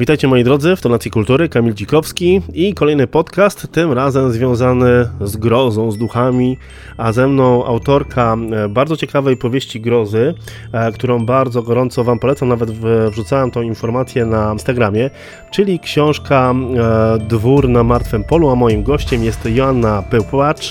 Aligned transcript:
Witajcie 0.00 0.28
moi 0.28 0.44
drodzy 0.44 0.76
w 0.76 0.80
Tonacji 0.80 1.10
Kultury, 1.10 1.48
Kamil 1.48 1.74
Dzikowski 1.74 2.42
i 2.52 2.74
kolejny 2.74 3.06
podcast, 3.06 3.72
tym 3.72 3.92
razem 3.92 4.32
związany 4.32 5.08
z 5.20 5.36
grozą, 5.36 5.90
z 5.90 5.98
duchami, 5.98 6.58
a 6.96 7.12
ze 7.12 7.28
mną 7.28 7.64
autorka 7.66 8.36
e, 8.64 8.68
bardzo 8.68 8.96
ciekawej 8.96 9.36
powieści 9.36 9.80
grozy, 9.80 10.34
e, 10.72 10.92
którą 10.92 11.26
bardzo 11.26 11.62
gorąco 11.62 12.04
Wam 12.04 12.18
polecam, 12.18 12.48
nawet 12.48 12.70
wrzucałem 13.10 13.50
tą 13.50 13.62
informację 13.62 14.26
na 14.26 14.52
Instagramie, 14.52 15.10
czyli 15.50 15.80
książka 15.80 16.54
e, 16.54 17.18
Dwór 17.18 17.68
na 17.68 17.84
Martwym 17.84 18.24
Polu, 18.24 18.50
a 18.50 18.54
moim 18.54 18.82
gościem 18.82 19.24
jest 19.24 19.46
Joanna 19.46 20.02
Pełpłacz. 20.02 20.70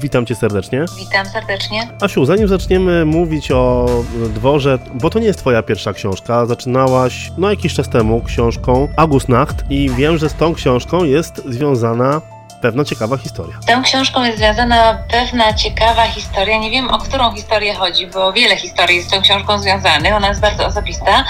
Witam 0.00 0.26
Cię 0.26 0.34
serdecznie. 0.34 0.84
Witam 0.98 1.26
serdecznie. 1.26 1.88
Asiu, 2.00 2.24
zanim 2.24 2.48
zaczniemy 2.48 3.04
mówić 3.04 3.52
o 3.52 3.86
dworze, 4.34 4.78
bo 4.94 5.10
to 5.10 5.18
nie 5.18 5.26
jest 5.26 5.38
Twoja 5.38 5.62
pierwsza 5.62 5.92
książka, 5.92 6.46
zaczynałaś 6.46 7.32
no 7.38 7.50
jakiś 7.50 7.74
czas 7.74 7.88
temu 7.88 8.22
książką 8.22 8.69
książką 8.70 8.88
August 8.96 9.28
Nacht 9.28 9.64
i 9.70 9.90
wiem, 9.90 10.18
że 10.18 10.28
z 10.28 10.34
tą 10.34 10.54
książką 10.54 11.04
jest 11.04 11.42
związana 11.46 12.20
pewna 12.62 12.84
ciekawa 12.84 13.16
historia. 13.16 13.56
Z 13.60 13.66
tą 13.66 13.82
książką 13.82 14.24
jest 14.24 14.38
związana 14.38 14.98
pewna 15.10 15.54
ciekawa 15.54 16.06
historia. 16.06 16.58
Nie 16.58 16.70
wiem, 16.70 16.90
o 16.90 16.98
którą 16.98 17.34
historię 17.34 17.74
chodzi, 17.74 18.06
bo 18.06 18.32
wiele 18.32 18.56
historii 18.56 18.96
jest 18.96 19.08
z 19.08 19.12
tą 19.12 19.22
książką 19.22 19.58
związanych. 19.58 20.14
Ona 20.14 20.28
jest 20.28 20.40
bardzo 20.40 20.66
osobista. 20.66 21.24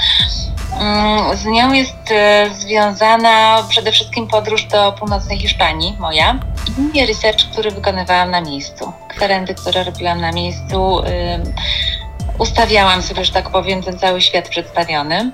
Mm, 0.81 1.37
z 1.37 1.45
nią 1.45 1.73
jest 1.73 2.11
e, 2.11 2.51
związana 2.55 3.63
przede 3.69 3.93
wszystkim 3.93 4.27
podróż 4.27 4.65
do 4.65 4.93
północnej 4.93 5.39
Hiszpanii, 5.39 5.97
moja, 5.99 6.39
i 6.95 7.07
research, 7.07 7.45
który 7.53 7.71
wykonywałam 7.71 8.31
na 8.31 8.41
miejscu. 8.41 8.93
Kwerendy, 9.09 9.55
które 9.55 9.85
robiłam 9.85 10.21
na 10.21 10.33
miejscu, 10.33 11.03
ustawiałam 12.41 13.03
sobie, 13.03 13.25
że 13.25 13.33
tak 13.33 13.51
powiem, 13.51 13.83
ten 13.83 13.99
cały 13.99 14.21
świat 14.21 14.49
przedstawiony. 14.49 15.33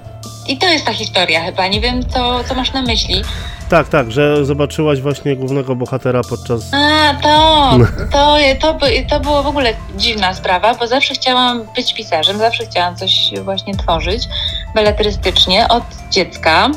I 0.48 0.58
to 0.58 0.66
jest 0.66 0.84
ta 0.84 0.92
historia 0.92 1.40
chyba. 1.40 1.66
Nie 1.66 1.80
wiem, 1.80 2.08
co, 2.08 2.44
co 2.44 2.54
masz 2.54 2.72
na 2.72 2.82
myśli. 2.82 3.22
Tak, 3.68 3.88
tak, 3.88 4.10
że 4.10 4.44
zobaczyłaś 4.44 5.00
właśnie 5.00 5.36
głównego 5.36 5.76
bohatera 5.76 6.20
podczas. 6.30 6.74
A, 6.74 7.14
to, 7.22 7.70
to, 8.12 8.36
to, 8.60 8.78
to 9.10 9.20
było 9.20 9.42
w 9.42 9.46
ogóle 9.46 9.74
dziwna 9.96 10.34
sprawa, 10.34 10.74
bo 10.74 10.86
zawsze 10.86 11.14
chciałam 11.14 11.66
być 11.76 11.94
pisarzem, 11.94 12.38
zawsze 12.38 12.66
chciałam 12.66 12.96
coś 12.96 13.30
właśnie 13.44 13.76
tworzyć 13.76 14.28
beletrystycznie 14.74 15.68
od 15.68 15.84
dziecka. 16.10 16.70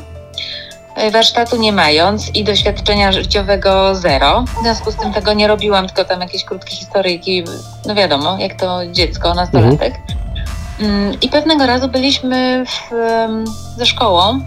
Warsztatu 1.11 1.57
nie 1.57 1.71
mając 1.71 2.35
i 2.35 2.43
doświadczenia 2.43 3.11
życiowego 3.11 3.95
zero. 3.95 4.43
W 4.59 4.63
związku 4.63 4.91
z 4.91 4.95
tym 4.95 5.13
tego 5.13 5.33
nie 5.33 5.47
robiłam, 5.47 5.87
tylko 5.87 6.05
tam 6.05 6.21
jakieś 6.21 6.43
krótkie 6.43 6.75
historyjki, 6.75 7.43
no 7.85 7.95
wiadomo, 7.95 8.37
jak 8.39 8.53
to 8.53 8.79
dziecko, 8.91 9.33
nastolatek. 9.33 9.93
Mhm. 9.95 10.18
Mm, 10.79 11.17
I 11.21 11.29
pewnego 11.29 11.65
razu 11.65 11.87
byliśmy 11.87 12.65
w, 12.65 12.91
ze 13.77 13.85
szkołą 13.85 14.39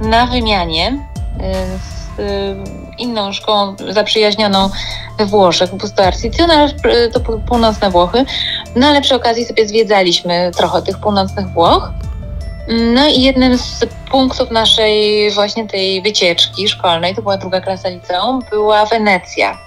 na 0.00 0.26
wymianie 0.26 0.98
z 1.78 2.20
inną 2.98 3.32
szkołą 3.32 3.76
zaprzyjaźnioną 3.88 4.70
we 5.18 5.26
Włoszech, 5.26 5.70
w 5.70 5.74
Busto 5.74 6.04
Arsizio, 6.04 6.46
to 7.12 7.20
północne 7.20 7.90
Włochy. 7.90 8.24
No 8.76 8.86
ale 8.86 9.00
przy 9.00 9.14
okazji 9.14 9.44
sobie 9.44 9.68
zwiedzaliśmy 9.68 10.50
trochę 10.56 10.82
tych 10.82 10.98
północnych 10.98 11.46
Włoch. 11.46 11.90
No 12.94 13.06
i 13.06 13.22
jednym 13.22 13.58
z 13.58 13.86
punktów 14.10 14.50
naszej 14.50 15.30
właśnie 15.30 15.66
tej 15.66 16.02
wycieczki 16.02 16.68
szkolnej, 16.68 17.14
to 17.14 17.22
była 17.22 17.36
druga 17.36 17.60
klasa 17.60 17.88
liceum, 17.88 18.42
była 18.50 18.86
Wenecja 18.86 19.58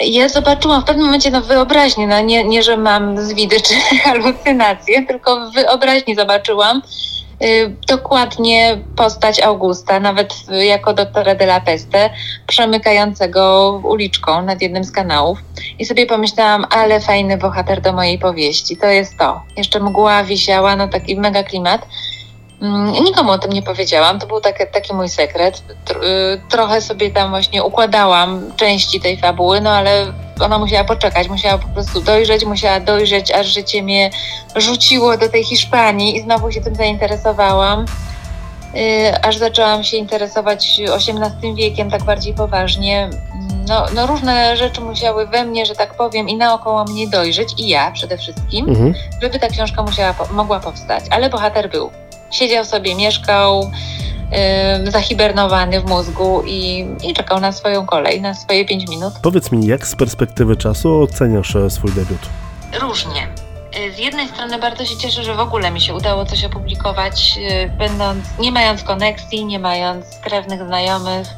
ja 0.00 0.28
zobaczyłam 0.28 0.82
w 0.82 0.84
pewnym 0.84 1.06
momencie 1.06 1.30
no 1.30 1.40
wyobraźnię, 1.40 2.06
no 2.06 2.20
nie, 2.20 2.44
nie 2.44 2.62
że 2.62 2.76
mam 2.76 3.26
zwidy 3.26 3.60
czy 3.60 3.74
halucynacje, 4.04 5.06
tylko 5.06 5.50
w 5.50 5.54
wyobraźni 5.54 6.14
zobaczyłam 6.14 6.82
y, 7.42 7.76
dokładnie 7.88 8.78
postać 8.96 9.40
Augusta, 9.40 10.00
nawet 10.00 10.34
jako 10.66 10.94
doktora 10.94 11.34
de 11.34 11.44
la 11.44 11.60
Peste, 11.60 12.10
przemykającego 12.46 13.72
uliczką 13.84 14.42
nad 14.42 14.62
jednym 14.62 14.84
z 14.84 14.92
kanałów. 14.92 15.38
I 15.78 15.84
sobie 15.84 16.06
pomyślałam, 16.06 16.66
ale 16.70 17.00
fajny 17.00 17.36
bohater 17.36 17.80
do 17.80 17.92
mojej 17.92 18.18
powieści, 18.18 18.76
to 18.76 18.86
jest 18.86 19.18
to. 19.18 19.40
Jeszcze 19.56 19.80
mgła 19.80 20.24
wisiała, 20.24 20.76
no 20.76 20.88
taki 20.88 21.16
mega 21.16 21.42
klimat. 21.42 21.86
Mm, 22.62 22.92
nikomu 23.04 23.30
o 23.30 23.38
tym 23.38 23.52
nie 23.52 23.62
powiedziałam, 23.62 24.18
to 24.18 24.26
był 24.26 24.40
taki, 24.40 24.64
taki 24.72 24.94
mój 24.94 25.08
sekret. 25.08 25.62
Y, 25.90 26.40
trochę 26.48 26.80
sobie 26.80 27.10
tam 27.10 27.30
właśnie 27.30 27.64
układałam 27.64 28.52
części 28.56 29.00
tej 29.00 29.16
fabuły, 29.16 29.60
no 29.60 29.70
ale 29.70 30.12
ona 30.40 30.58
musiała 30.58 30.84
poczekać, 30.84 31.28
musiała 31.28 31.58
po 31.58 31.68
prostu 31.68 32.00
dojrzeć, 32.00 32.44
musiała 32.44 32.80
dojrzeć, 32.80 33.32
aż 33.32 33.46
życie 33.46 33.82
mnie 33.82 34.10
rzuciło 34.56 35.16
do 35.16 35.28
tej 35.28 35.44
Hiszpanii 35.44 36.16
i 36.16 36.22
znowu 36.22 36.52
się 36.52 36.60
tym 36.60 36.74
zainteresowałam. 36.74 37.84
Y, 38.76 39.22
aż 39.22 39.36
zaczęłam 39.36 39.84
się 39.84 39.96
interesować 39.96 40.80
XVIII 40.94 41.54
wiekiem 41.54 41.90
tak 41.90 42.04
bardziej 42.04 42.34
poważnie. 42.34 43.10
No, 43.68 43.86
no 43.94 44.06
różne 44.06 44.56
rzeczy 44.56 44.80
musiały 44.80 45.26
we 45.26 45.44
mnie, 45.44 45.66
że 45.66 45.74
tak 45.74 45.94
powiem, 45.94 46.28
i 46.28 46.36
naokoło 46.36 46.84
mnie 46.84 47.08
dojrzeć, 47.08 47.54
i 47.58 47.68
ja 47.68 47.90
przede 47.90 48.18
wszystkim, 48.18 48.68
mhm. 48.68 48.94
żeby 49.22 49.38
ta 49.38 49.48
książka 49.48 49.82
musiała, 49.82 50.14
mogła 50.30 50.60
powstać. 50.60 51.04
Ale 51.10 51.30
bohater 51.30 51.70
był 51.70 51.90
siedział 52.30 52.64
sobie, 52.64 52.94
mieszkał, 52.94 53.70
yy, 54.84 54.90
zahibernowany 54.90 55.80
w 55.80 55.84
mózgu 55.84 56.42
i, 56.46 56.86
i 57.04 57.14
czekał 57.14 57.40
na 57.40 57.52
swoją 57.52 57.86
kolej, 57.86 58.20
na 58.20 58.34
swoje 58.34 58.64
5 58.64 58.88
minut. 58.88 59.14
Powiedz 59.22 59.52
mi, 59.52 59.66
jak 59.66 59.86
z 59.86 59.96
perspektywy 59.96 60.56
czasu 60.56 61.02
oceniasz 61.02 61.56
e, 61.56 61.70
swój 61.70 61.92
debiut? 61.92 62.28
Różnie. 62.80 63.28
Y, 63.78 63.92
z 63.92 63.98
jednej 63.98 64.28
strony 64.28 64.58
bardzo 64.58 64.84
się 64.84 64.96
cieszę, 64.96 65.24
że 65.24 65.34
w 65.34 65.40
ogóle 65.40 65.70
mi 65.70 65.80
się 65.80 65.94
udało 65.94 66.26
coś 66.26 66.44
opublikować, 66.44 67.36
yy, 67.36 67.68
będąc, 67.78 68.24
nie 68.38 68.52
mając 68.52 68.82
koneksji, 68.82 69.44
nie 69.44 69.58
mając 69.58 70.06
krewnych 70.22 70.66
znajomych, 70.66 71.28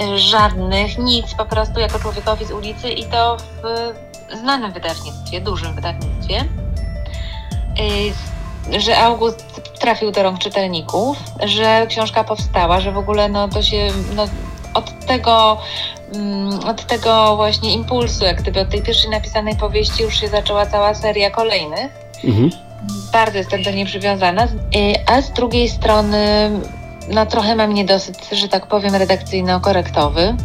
yy, 0.00 0.18
żadnych, 0.18 0.98
nic, 0.98 1.34
po 1.34 1.44
prostu 1.44 1.80
jako 1.80 1.98
człowiekowi 1.98 2.44
z 2.44 2.50
ulicy 2.50 2.90
i 2.90 3.04
to 3.04 3.36
w 3.36 4.38
znanym 4.38 4.72
wydawnictwie, 4.72 5.40
dużym 5.40 5.74
wydawnictwie. 5.74 6.44
Y, 8.74 8.80
że 8.80 8.98
August 8.98 9.60
trafił 9.80 10.10
do 10.10 10.22
rąk 10.22 10.38
czytelników, 10.38 11.18
że 11.44 11.86
książka 11.88 12.24
powstała, 12.24 12.80
że 12.80 12.92
w 12.92 12.98
ogóle 12.98 13.28
no, 13.28 13.48
to 13.48 13.62
się 13.62 13.88
no, 14.16 14.24
od 14.74 15.06
tego 15.06 15.58
mm, 16.14 16.60
od 16.68 16.86
tego 16.86 17.36
właśnie 17.36 17.72
impulsu, 17.72 18.24
jak 18.24 18.42
gdyby 18.42 18.60
od 18.60 18.70
tej 18.70 18.82
pierwszej 18.82 19.10
napisanej 19.10 19.56
powieści 19.56 20.02
już 20.02 20.20
się 20.20 20.28
zaczęła 20.28 20.66
cała 20.66 20.94
seria 20.94 21.30
kolejnych. 21.30 21.92
Mhm. 22.24 22.50
Bardzo 23.12 23.38
jestem 23.38 23.62
do 23.62 23.70
niej 23.70 23.86
przywiązana. 23.86 24.48
A 25.06 25.22
z 25.22 25.32
drugiej 25.32 25.68
strony, 25.68 26.50
no 27.08 27.26
trochę 27.26 27.56
mam 27.56 27.74
niedosyt, 27.74 28.28
że 28.32 28.48
tak 28.48 28.66
powiem, 28.66 28.94
redakcyjno-korektowy. 28.94 30.36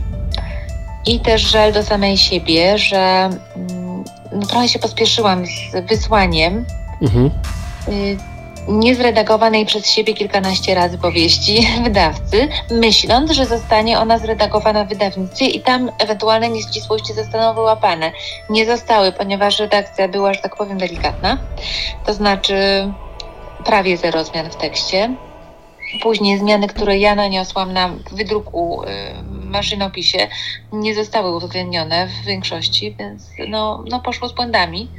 I 1.05 1.19
też 1.19 1.41
żal 1.41 1.73
do 1.73 1.83
samej 1.83 2.17
siebie, 2.17 2.77
że 2.77 3.29
mm, 3.55 4.03
no, 4.31 4.45
trochę 4.47 4.69
się 4.69 4.79
pospieszyłam 4.79 5.45
z 5.45 5.87
wysłaniem. 5.89 6.65
Mhm. 7.01 7.29
Y, 7.87 8.17
niezredagowanej 8.67 9.65
przez 9.65 9.89
siebie 9.89 10.13
kilkanaście 10.13 10.75
razy 10.75 10.97
powieści 10.97 11.67
wydawcy, 11.83 12.47
myśląc, 12.71 13.31
że 13.31 13.45
zostanie 13.45 13.99
ona 13.99 14.17
zredagowana 14.17 14.85
w 14.85 14.89
wydawnictwie 14.89 15.45
i 15.45 15.61
tam 15.61 15.91
ewentualne 15.99 16.49
nieścisłości 16.49 17.13
zostaną 17.13 17.53
wyłapane. 17.53 18.11
Nie 18.49 18.65
zostały, 18.65 19.11
ponieważ 19.11 19.59
redakcja 19.59 20.07
była, 20.07 20.33
że 20.33 20.41
tak 20.41 20.55
powiem, 20.55 20.77
delikatna. 20.77 21.37
To 22.05 22.13
znaczy 22.13 22.55
prawie 23.65 23.97
zero 23.97 24.23
zmian 24.23 24.49
w 24.49 24.55
tekście. 24.55 25.15
Później 26.01 26.39
zmiany, 26.39 26.67
które 26.67 26.97
ja 26.97 27.15
naniosłam 27.15 27.73
na 27.73 27.89
wydruku, 28.11 28.83
y, 28.83 28.87
maszynopisie, 29.49 30.27
nie 30.71 30.95
zostały 30.95 31.35
uwzględnione 31.35 32.07
w 32.07 32.25
większości, 32.25 32.95
więc 32.99 33.23
no, 33.47 33.83
no 33.89 33.99
poszło 33.99 34.27
z 34.27 34.33
błędami 34.33 34.89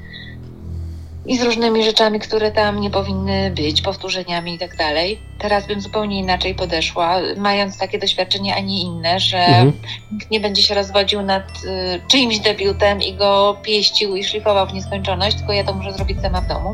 i 1.26 1.38
z 1.38 1.42
różnymi 1.42 1.84
rzeczami, 1.84 2.20
które 2.20 2.50
tam 2.50 2.80
nie 2.80 2.90
powinny 2.90 3.50
być, 3.50 3.82
powtórzeniami 3.82 4.54
i 4.54 4.58
tak 4.58 4.76
dalej. 4.76 5.20
Teraz 5.38 5.66
bym 5.66 5.80
zupełnie 5.80 6.18
inaczej 6.18 6.54
podeszła, 6.54 7.16
mając 7.36 7.78
takie 7.78 7.98
doświadczenie, 7.98 8.54
a 8.54 8.60
nie 8.60 8.82
inne, 8.82 9.20
że 9.20 9.38
mhm. 9.38 9.72
nikt 10.12 10.30
nie 10.30 10.40
będzie 10.40 10.62
się 10.62 10.74
rozwodził 10.74 11.22
nad 11.22 11.48
y, 11.64 12.00
czyimś 12.08 12.38
debiutem 12.38 13.02
i 13.02 13.14
go 13.14 13.56
pieścił 13.62 14.16
i 14.16 14.24
szlifował 14.24 14.66
w 14.66 14.72
nieskończoność, 14.72 15.36
tylko 15.36 15.52
ja 15.52 15.64
to 15.64 15.74
muszę 15.74 15.92
zrobić 15.92 16.20
sama 16.20 16.40
w 16.40 16.46
domu. 16.46 16.72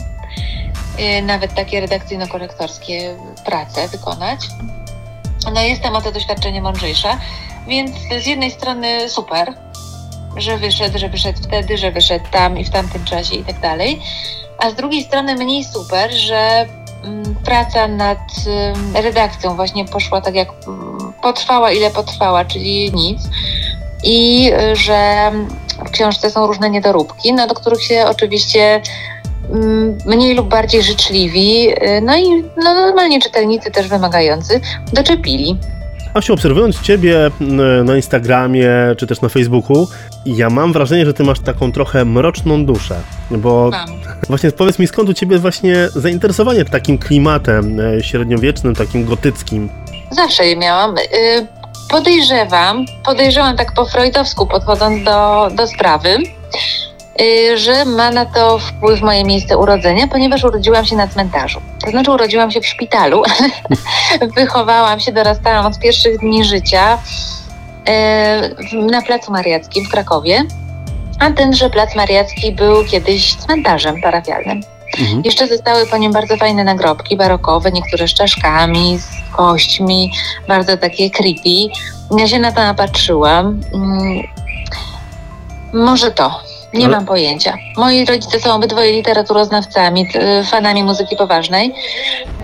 Y, 1.18 1.22
nawet 1.22 1.54
takie 1.54 1.80
redakcyjno-korektorskie 1.80 3.16
prace 3.44 3.88
wykonać. 3.88 4.40
No 5.54 5.62
jestem 5.62 5.96
o 5.96 6.02
to 6.02 6.12
doświadczenie 6.12 6.62
mądrzejsza, 6.62 7.18
więc 7.68 7.90
z 8.22 8.26
jednej 8.26 8.50
strony 8.50 9.08
super, 9.08 9.54
że 10.36 10.58
wyszedł, 10.58 10.98
że 10.98 11.08
wyszedł 11.08 11.42
wtedy, 11.42 11.78
że 11.78 11.90
wyszedł 11.90 12.24
tam 12.30 12.58
i 12.58 12.64
w 12.64 12.70
tamtym 12.70 13.04
czasie 13.04 13.34
i 13.34 13.44
tak 13.44 13.60
dalej 13.60 14.00
a 14.60 14.70
z 14.70 14.74
drugiej 14.74 15.02
strony 15.02 15.34
mniej 15.34 15.64
super, 15.64 16.12
że 16.12 16.66
mm, 17.04 17.34
praca 17.44 17.88
nad 17.88 18.18
redakcją 18.94 19.56
właśnie 19.56 19.84
poszła 19.84 20.20
tak 20.20 20.34
jak 20.34 20.48
mm, 20.66 21.12
potrwała, 21.22 21.72
ile 21.72 21.90
potrwała, 21.90 22.44
czyli 22.44 22.92
nic. 22.94 23.22
I 24.04 24.50
y, 24.72 24.76
że 24.76 25.30
w 25.86 25.90
książce 25.90 26.30
są 26.30 26.46
różne 26.46 26.70
niedoróbki, 26.70 27.32
no 27.32 27.46
do 27.46 27.54
których 27.54 27.82
się 27.82 28.06
oczywiście 28.06 28.82
mm, 29.52 29.98
mniej 30.06 30.34
lub 30.34 30.48
bardziej 30.48 30.82
życzliwi, 30.82 31.68
y, 31.70 32.00
no 32.02 32.16
i 32.16 32.42
no, 32.56 32.74
normalnie 32.74 33.20
czytelnicy 33.20 33.70
też 33.70 33.88
wymagający 33.88 34.60
doczepili. 34.92 35.56
Asiu, 36.14 36.34
obserwując 36.34 36.80
Ciebie 36.80 37.30
na 37.84 37.96
Instagramie 37.96 38.70
czy 38.98 39.06
też 39.06 39.20
na 39.20 39.28
Facebooku, 39.28 39.88
ja 40.26 40.50
mam 40.50 40.72
wrażenie, 40.72 41.06
że 41.06 41.14
Ty 41.14 41.24
masz 41.24 41.40
taką 41.40 41.72
trochę 41.72 42.04
mroczną 42.04 42.66
duszę, 42.66 43.00
bo 43.30 43.70
mam. 43.70 43.88
właśnie 44.28 44.50
powiedz 44.52 44.78
mi, 44.78 44.86
skąd 44.86 45.08
u 45.08 45.14
Ciebie 45.14 45.38
właśnie 45.38 45.88
zainteresowanie 45.94 46.64
takim 46.64 46.98
klimatem 46.98 47.80
e, 47.80 48.02
średniowiecznym, 48.02 48.74
takim 48.74 49.04
gotyckim? 49.04 49.68
Zawsze 50.10 50.46
je 50.46 50.56
miałam. 50.56 50.98
Y, 50.98 51.46
podejrzewam, 51.90 52.86
podejrzewam 53.04 53.56
tak 53.56 53.74
po 53.74 53.86
freudowsku 53.86 54.46
podchodząc 54.46 55.04
do, 55.04 55.48
do 55.54 55.66
sprawy, 55.66 56.18
że 57.54 57.84
ma 57.84 58.10
na 58.10 58.26
to 58.26 58.58
wpływ 58.58 59.00
moje 59.00 59.24
miejsce 59.24 59.58
urodzenia, 59.58 60.08
ponieważ 60.08 60.44
urodziłam 60.44 60.84
się 60.84 60.96
na 60.96 61.08
cmentarzu. 61.08 61.60
To 61.84 61.90
znaczy 61.90 62.10
urodziłam 62.10 62.50
się 62.50 62.60
w 62.60 62.66
szpitalu, 62.66 63.22
wychowałam 64.36 65.00
się, 65.00 65.12
dorastałam 65.12 65.66
od 65.66 65.78
pierwszych 65.78 66.18
dni 66.18 66.44
życia 66.44 66.98
y, 68.72 68.74
na 68.74 69.02
Placu 69.02 69.32
Mariackim 69.32 69.84
w 69.84 69.88
Krakowie, 69.88 70.44
a 71.18 71.30
tenże 71.30 71.70
Plac 71.70 71.96
Mariacki 71.96 72.52
był 72.52 72.84
kiedyś 72.84 73.36
cmentarzem 73.36 74.00
parafialnym. 74.00 74.60
Mhm. 74.98 75.22
Jeszcze 75.24 75.46
zostały 75.46 75.86
po 75.86 75.96
nim 75.96 76.12
bardzo 76.12 76.36
fajne 76.36 76.64
nagrobki 76.64 77.16
barokowe, 77.16 77.72
niektóre 77.72 78.08
z 78.08 78.14
czaszkami, 78.14 78.98
z 78.98 79.36
kośćmi, 79.36 80.12
bardzo 80.48 80.76
takie 80.76 81.10
creepy. 81.10 81.74
Ja 82.18 82.28
się 82.28 82.38
na 82.38 82.52
to 82.52 82.60
napatrzyłam. 82.60 83.60
Mm, 83.74 84.22
może 85.72 86.10
to. 86.10 86.49
Nie 86.74 86.84
Ale... 86.84 86.96
mam 86.96 87.06
pojęcia. 87.06 87.58
Moi 87.76 88.04
rodzice 88.04 88.40
są 88.40 88.54
obydwoje 88.54 88.92
literaturoznawcami, 88.92 90.06
fanami 90.50 90.84
muzyki 90.84 91.16
poważnej. 91.16 91.74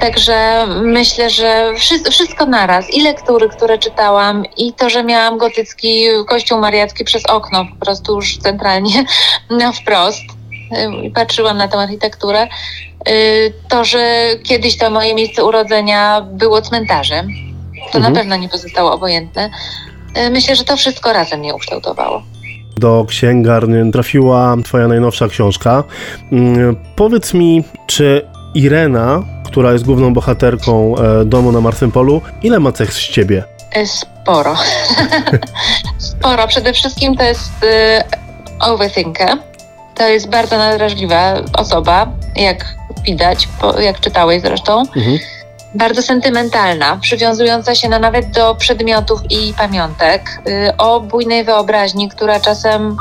Także 0.01 0.67
myślę, 0.83 1.31
że 1.31 1.73
wszystko 2.11 2.47
naraz. 2.47 2.91
I 2.95 3.03
lektury, 3.03 3.49
które 3.49 3.79
czytałam, 3.79 4.45
i 4.57 4.73
to, 4.73 4.91
że 4.91 5.05
miałam 5.05 5.39
gotycki 5.39 6.05
kościół 6.29 6.59
mariacki 6.59 7.05
przez 7.05 7.27
okno, 7.27 7.67
po 7.79 7.85
prostu 7.85 8.15
już 8.15 8.39
centralnie 8.39 9.05
na 9.51 9.73
wprost 9.73 10.23
i 11.03 11.11
patrzyłam 11.11 11.57
na 11.57 11.69
tę 11.69 11.79
architekturę, 11.79 12.49
y, 13.09 13.53
to, 13.69 13.85
że 13.85 14.23
kiedyś 14.43 14.79
to 14.79 14.91
moje 14.91 15.15
miejsce 15.15 15.45
urodzenia 15.45 16.21
było 16.21 16.63
cmentarzem, 16.63 17.29
to 17.93 17.99
mhm. 17.99 18.13
na 18.13 18.21
pewno 18.21 18.37
nie 18.37 18.49
pozostało 18.49 18.93
obojętne. 18.93 19.51
Y, 20.19 20.31
myślę, 20.31 20.57
że 20.57 20.65
to 20.65 20.77
wszystko 20.77 21.13
razem 21.13 21.41
mnie 21.41 21.55
ukształtowało. 21.55 22.23
Do 22.77 23.05
księgarni 23.09 23.93
trafiła 23.93 24.57
Twoja 24.65 24.89
najnowsza 24.89 25.29
książka. 25.29 25.85
Mm, 26.33 26.77
powiedz 26.97 27.35
mi, 27.35 27.65
czy 27.87 28.27
Irena, 28.55 29.23
która 29.45 29.73
jest 29.73 29.85
główną 29.85 30.15
bohaterką 30.15 30.97
e, 30.97 31.25
domu 31.25 31.53
na 31.53 31.61
Martwym 31.61 31.93
Polu, 31.93 32.23
ile 32.43 32.61
ma 32.61 32.73
cech 32.73 32.93
z 32.93 32.99
ciebie? 32.99 33.45
E, 33.73 33.87
sporo. 33.87 34.57
Sporo. 35.99 36.49
Przede 36.49 36.73
wszystkim 36.73 37.17
to 37.17 37.25
jest 37.25 37.53
y, 37.63 38.59
overthinker 38.61 39.39
to 39.97 40.09
jest 40.09 40.29
bardzo 40.29 40.59
nadrażliwa 40.59 41.35
osoba, 41.53 42.13
jak 42.37 42.77
widać, 43.05 43.49
jak 43.79 44.01
czytałeś 44.01 44.43
zresztą. 44.43 44.81
Mhm. 44.81 45.19
Bardzo 45.77 46.03
sentymentalna, 46.03 46.99
przywiązująca 47.01 47.75
się 47.75 47.89
na 47.89 47.99
nawet 47.99 48.31
do 48.31 48.55
przedmiotów 48.55 49.21
i 49.31 49.55
pamiątek, 49.55 50.43
y, 50.49 50.77
o 50.77 51.01
bujnej 51.01 51.45
wyobraźni, 51.45 52.09
która 52.09 52.41
czasem 52.41 52.97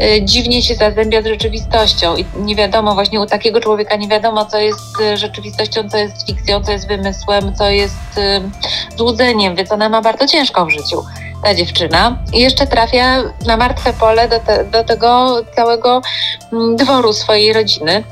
y, 0.00 0.24
dziwnie 0.24 0.62
się 0.62 0.74
zazębia 0.74 1.22
z 1.22 1.26
rzeczywistością. 1.26 2.16
I 2.16 2.24
nie 2.36 2.56
wiadomo, 2.56 2.94
właśnie 2.94 3.20
u 3.20 3.26
takiego 3.26 3.60
człowieka 3.60 3.96
nie 3.96 4.08
wiadomo, 4.08 4.44
co 4.44 4.58
jest 4.58 5.00
y, 5.00 5.16
rzeczywistością, 5.16 5.88
co 5.88 5.96
jest 5.96 6.26
fikcją, 6.26 6.64
co 6.64 6.72
jest 6.72 6.88
wymysłem, 6.88 7.54
co 7.54 7.70
jest 7.70 8.20
złudzeniem, 8.96 9.56
więc 9.56 9.72
ona 9.72 9.88
ma 9.88 10.02
bardzo 10.02 10.26
ciężko 10.26 10.66
w 10.66 10.70
życiu 10.70 11.04
ta 11.42 11.54
dziewczyna. 11.54 12.18
I 12.32 12.40
jeszcze 12.40 12.66
trafia 12.66 13.22
na 13.46 13.56
martwe 13.56 13.92
pole 13.92 14.28
do, 14.28 14.40
te, 14.40 14.64
do 14.64 14.84
tego 14.84 15.36
całego 15.56 16.02
mm, 16.52 16.76
dworu 16.76 17.12
swojej 17.12 17.52
rodziny 17.52 18.04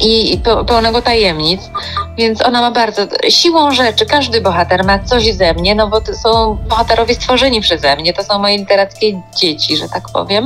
i, 0.00 0.40
pełnego 0.66 1.02
tajemnic, 1.02 1.70
więc 2.16 2.42
ona 2.42 2.60
ma 2.60 2.70
bardzo 2.70 3.02
siłą 3.28 3.70
rzeczy, 3.70 4.06
każdy 4.06 4.40
bohater 4.40 4.84
ma 4.84 4.98
coś 4.98 5.34
ze 5.34 5.54
mnie, 5.54 5.74
no 5.74 5.88
bo 5.88 6.00
to 6.00 6.14
są 6.14 6.58
bohaterowie 6.68 7.14
stworzeni 7.14 7.60
przeze 7.60 7.96
mnie, 7.96 8.12
to 8.12 8.24
są 8.24 8.38
moje 8.38 8.56
literackie 8.56 9.22
dzieci, 9.36 9.76
że 9.76 9.88
tak 9.88 10.08
powiem. 10.12 10.44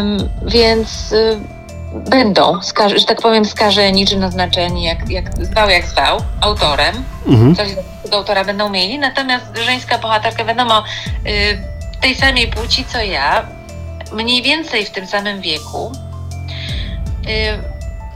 Ym, 0.00 0.28
więc 0.42 1.12
y, 1.12 1.38
będą, 2.10 2.60
że 2.96 3.04
tak 3.04 3.22
powiem, 3.22 3.44
skażeni 3.44 4.06
czy 4.06 4.16
naznaczeni, 4.16 4.84
jak, 4.84 5.10
jak 5.10 5.46
zwał, 5.46 5.68
jak 5.68 5.86
zwał, 5.86 6.18
autorem. 6.40 7.04
Mhm. 7.26 7.56
Coś 7.56 7.68
do 8.10 8.16
autora 8.16 8.44
będą 8.44 8.68
mieli. 8.68 8.98
Natomiast 8.98 9.46
żeńska 9.64 9.98
bohaterka, 9.98 10.44
wiadomo, 10.44 10.82
y, 11.26 11.58
tej 12.00 12.14
samej 12.14 12.48
płci 12.48 12.84
co 12.84 13.02
ja, 13.02 13.46
mniej 14.12 14.42
więcej 14.42 14.84
w 14.84 14.90
tym 14.90 15.06
samym 15.06 15.40
wieku, 15.40 15.92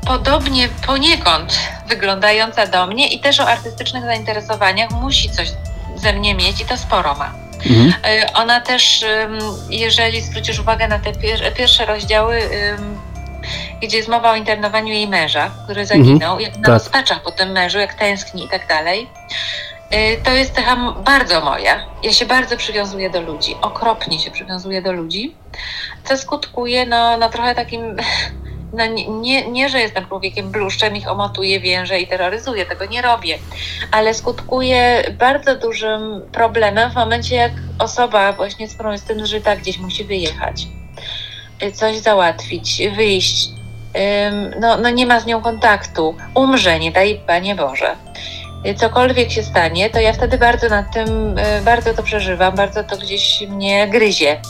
podobnie 0.07 0.69
poniekąd 0.87 1.59
wyglądająca 1.87 2.67
do 2.67 2.87
mnie 2.87 3.09
i 3.09 3.21
też 3.21 3.41
o 3.41 3.49
artystycznych 3.49 4.05
zainteresowaniach 4.05 4.91
musi 4.91 5.31
coś 5.31 5.49
ze 5.97 6.13
mnie 6.13 6.35
mieć 6.35 6.61
i 6.61 6.65
to 6.65 6.77
sporo 6.77 7.15
ma. 7.15 7.33
Mhm. 7.67 7.89
Y, 7.89 8.33
ona 8.33 8.61
też, 8.61 9.05
jeżeli 9.71 10.21
zwrócisz 10.21 10.59
uwagę 10.59 10.89
na 10.89 10.99
te 10.99 11.13
pierwsze 11.57 11.87
rozdziały, 11.87 12.41
gdzie 13.83 13.97
jest 13.97 14.09
mowa 14.09 14.31
o 14.31 14.37
internowaniu 14.37 14.93
jej 14.93 15.09
męża, 15.09 15.51
który 15.65 15.87
zaginął, 15.87 16.37
mhm. 16.37 16.41
jak 16.41 16.57
na 16.57 16.63
tak. 16.63 16.69
rozpaczach 16.69 17.23
po 17.23 17.31
tym 17.31 17.51
mężu, 17.51 17.79
jak 17.79 17.95
tęskni 17.95 18.45
i 18.45 18.49
tak 18.49 18.67
dalej. 18.69 19.09
Y, 19.95 20.21
to 20.25 20.31
jest 20.31 20.55
cecha 20.55 20.77
bardzo 21.05 21.41
moja. 21.41 21.87
Ja 22.03 22.13
się 22.13 22.27
bardzo 22.27 22.57
przywiązuję 22.57 23.11
do 23.11 23.21
ludzi, 23.21 23.57
okropnie 23.63 24.19
się 24.19 24.31
przywiązuję 24.31 24.83
do 24.83 24.93
ludzi, 24.93 25.35
co 26.05 26.19
skutkuje 26.19 26.87
no, 26.87 27.17
no 27.17 27.29
trochę 27.29 27.55
takim, 27.55 27.83
no 28.73 28.87
nie, 29.21 29.51
nie, 29.51 29.69
że 29.69 29.81
jestem 29.81 30.07
człowiekiem 30.07 30.51
bluszczem, 30.51 30.97
ich 30.97 31.09
omotuję, 31.09 31.61
więże 31.61 32.01
i 32.01 32.07
terroryzuję, 32.07 32.67
tego 32.67 32.87
nie 32.87 33.03
robię, 33.03 33.39
ale 33.91 34.15
skutkuje 34.15 35.05
bardzo 35.19 35.57
dużym 35.57 36.23
problemem 36.33 36.91
w 36.91 36.95
momencie, 36.95 37.37
jak 37.37 37.53
osoba 37.79 38.33
właśnie 38.33 38.69
z 38.69 38.75
którą 38.75 38.93
jestem 38.93 39.27
żyta 39.27 39.57
gdzieś 39.57 39.79
musi 39.79 40.05
wyjechać, 40.05 40.67
y, 41.63 41.73
coś 41.73 41.99
załatwić, 41.99 42.83
wyjść, 42.97 43.49
no, 44.61 44.77
no 44.77 44.91
nie 44.91 45.07
ma 45.07 45.21
z 45.21 45.27
nią 45.27 45.43
kontaktu, 45.43 46.17
umrze, 46.35 46.79
nie 46.79 46.93
daj 46.93 47.21
Panie 47.27 47.55
Boże 47.55 47.97
cokolwiek 48.77 49.31
się 49.31 49.43
stanie, 49.43 49.91
to 49.91 50.01
ja 50.01 50.13
wtedy 50.13 50.39
bardzo 50.39 50.69
nad 50.69 50.95
tym, 50.95 51.39
y, 51.39 51.63
bardzo 51.65 51.95
to 51.95 52.03
przeżywam, 52.03 52.57
bardzo 52.57 52.85
to 52.85 52.97
gdzieś 52.97 53.41
mnie 53.49 53.89
gryzie. 53.89 54.41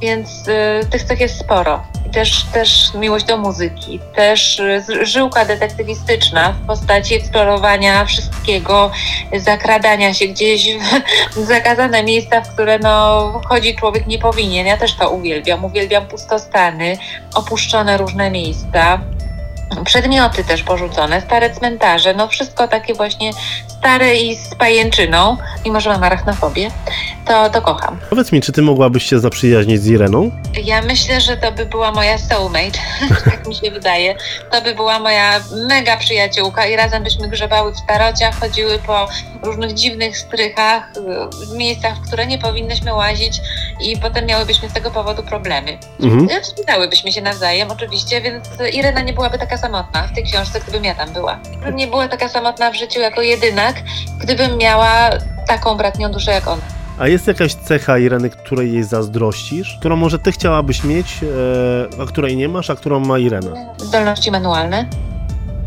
Więc 0.00 0.48
y, 0.48 0.86
tych 0.90 1.04
cech 1.04 1.20
jest 1.20 1.38
sporo. 1.38 1.82
I 2.06 2.10
też, 2.10 2.44
też 2.44 2.94
miłość 2.94 3.24
do 3.24 3.36
muzyki, 3.36 4.00
też 4.14 4.58
y, 4.58 5.06
żyłka 5.06 5.44
detektywistyczna 5.44 6.52
w 6.52 6.66
postaci 6.66 7.14
eksplorowania 7.14 8.04
wszystkiego, 8.04 8.90
zakradania 9.36 10.14
się 10.14 10.26
gdzieś 10.26 10.68
w 11.32 11.38
zakazane 11.54 12.02
miejsca, 12.02 12.40
w 12.40 12.48
które 12.54 12.78
no, 12.78 13.40
chodzi 13.48 13.76
człowiek 13.76 14.06
nie 14.06 14.18
powinien. 14.18 14.66
Ja 14.66 14.76
też 14.76 14.94
to 14.94 15.10
uwielbiam. 15.10 15.64
Uwielbiam 15.64 16.06
pustostany, 16.06 16.98
opuszczone 17.34 17.96
różne 17.96 18.30
miejsca 18.30 19.00
przedmioty 19.84 20.44
też 20.44 20.62
porzucone, 20.62 21.20
stare 21.20 21.50
cmentarze, 21.50 22.14
no 22.14 22.28
wszystko 22.28 22.68
takie 22.68 22.94
właśnie 22.94 23.30
stare 23.80 24.16
i 24.16 24.36
z 24.36 24.54
pajęczyną, 24.54 25.36
mimo 25.64 25.80
że 25.80 25.90
mam 25.90 26.04
arachnofobię, 26.04 26.70
to, 27.26 27.50
to 27.50 27.62
kocham. 27.62 27.98
Powiedz 28.10 28.32
mi, 28.32 28.40
czy 28.40 28.52
ty 28.52 28.62
mogłabyś 28.62 29.04
się 29.04 29.18
zaprzyjaźnić 29.18 29.82
z 29.82 29.86
Ireną? 29.86 30.30
Ja 30.64 30.82
myślę, 30.82 31.20
że 31.20 31.36
to 31.36 31.52
by 31.52 31.66
była 31.66 31.92
moja 31.92 32.18
soulmate, 32.18 32.78
tak 33.24 33.46
mi 33.46 33.54
się 33.54 33.70
wydaje. 33.70 34.14
To 34.50 34.62
by 34.62 34.74
była 34.74 34.98
moja 34.98 35.40
mega 35.68 35.96
przyjaciółka 35.96 36.66
i 36.66 36.76
razem 36.76 37.02
byśmy 37.02 37.28
grzebały 37.28 37.72
w 37.72 37.78
starociach, 37.78 38.40
chodziły 38.40 38.78
po 38.78 39.08
różnych 39.42 39.74
dziwnych 39.74 40.18
strychach, 40.18 40.92
w 41.50 41.56
miejscach, 41.56 41.96
w 41.96 42.06
które 42.06 42.26
nie 42.26 42.38
powinnyśmy 42.38 42.94
łazić 42.94 43.40
i 43.80 43.96
potem 43.96 44.26
miałybyśmy 44.26 44.68
z 44.68 44.72
tego 44.72 44.90
powodu 44.90 45.22
problemy. 45.22 45.78
Mhm. 46.00 46.42
Wspinałybyśmy 46.42 47.12
się 47.12 47.22
nawzajem 47.22 47.70
oczywiście, 47.70 48.20
więc 48.20 48.44
Irena 48.72 49.00
nie 49.00 49.12
byłaby 49.12 49.38
taka 49.38 49.56
samotna 49.56 50.06
w 50.06 50.14
tej 50.14 50.24
książce, 50.24 50.60
gdybym 50.60 50.84
ja 50.84 50.94
tam 50.94 51.12
była. 51.12 51.38
Nie 51.74 51.86
była 51.86 52.08
taka 52.08 52.28
samotna 52.28 52.70
w 52.70 52.74
życiu 52.74 53.00
jako 53.00 53.22
jedynak, 53.70 53.84
gdybym 54.18 54.58
miała 54.58 55.10
taką 55.46 55.76
bratnią 55.76 56.12
duszę 56.12 56.30
jak 56.30 56.48
ona. 56.48 56.62
A 56.98 57.08
jest 57.08 57.26
jakaś 57.26 57.54
cecha 57.54 57.98
Ireny, 57.98 58.30
której 58.30 58.72
jej 58.72 58.82
zazdrościsz, 58.82 59.76
którą 59.80 59.96
może 59.96 60.18
ty 60.18 60.32
chciałabyś 60.32 60.84
mieć, 60.84 61.20
e, 61.96 62.02
a 62.02 62.06
której 62.06 62.36
nie 62.36 62.48
masz, 62.48 62.70
a 62.70 62.74
którą 62.74 63.00
ma 63.00 63.18
Irena? 63.18 63.52
Zdolności 63.78 64.30
manualne. 64.30 64.86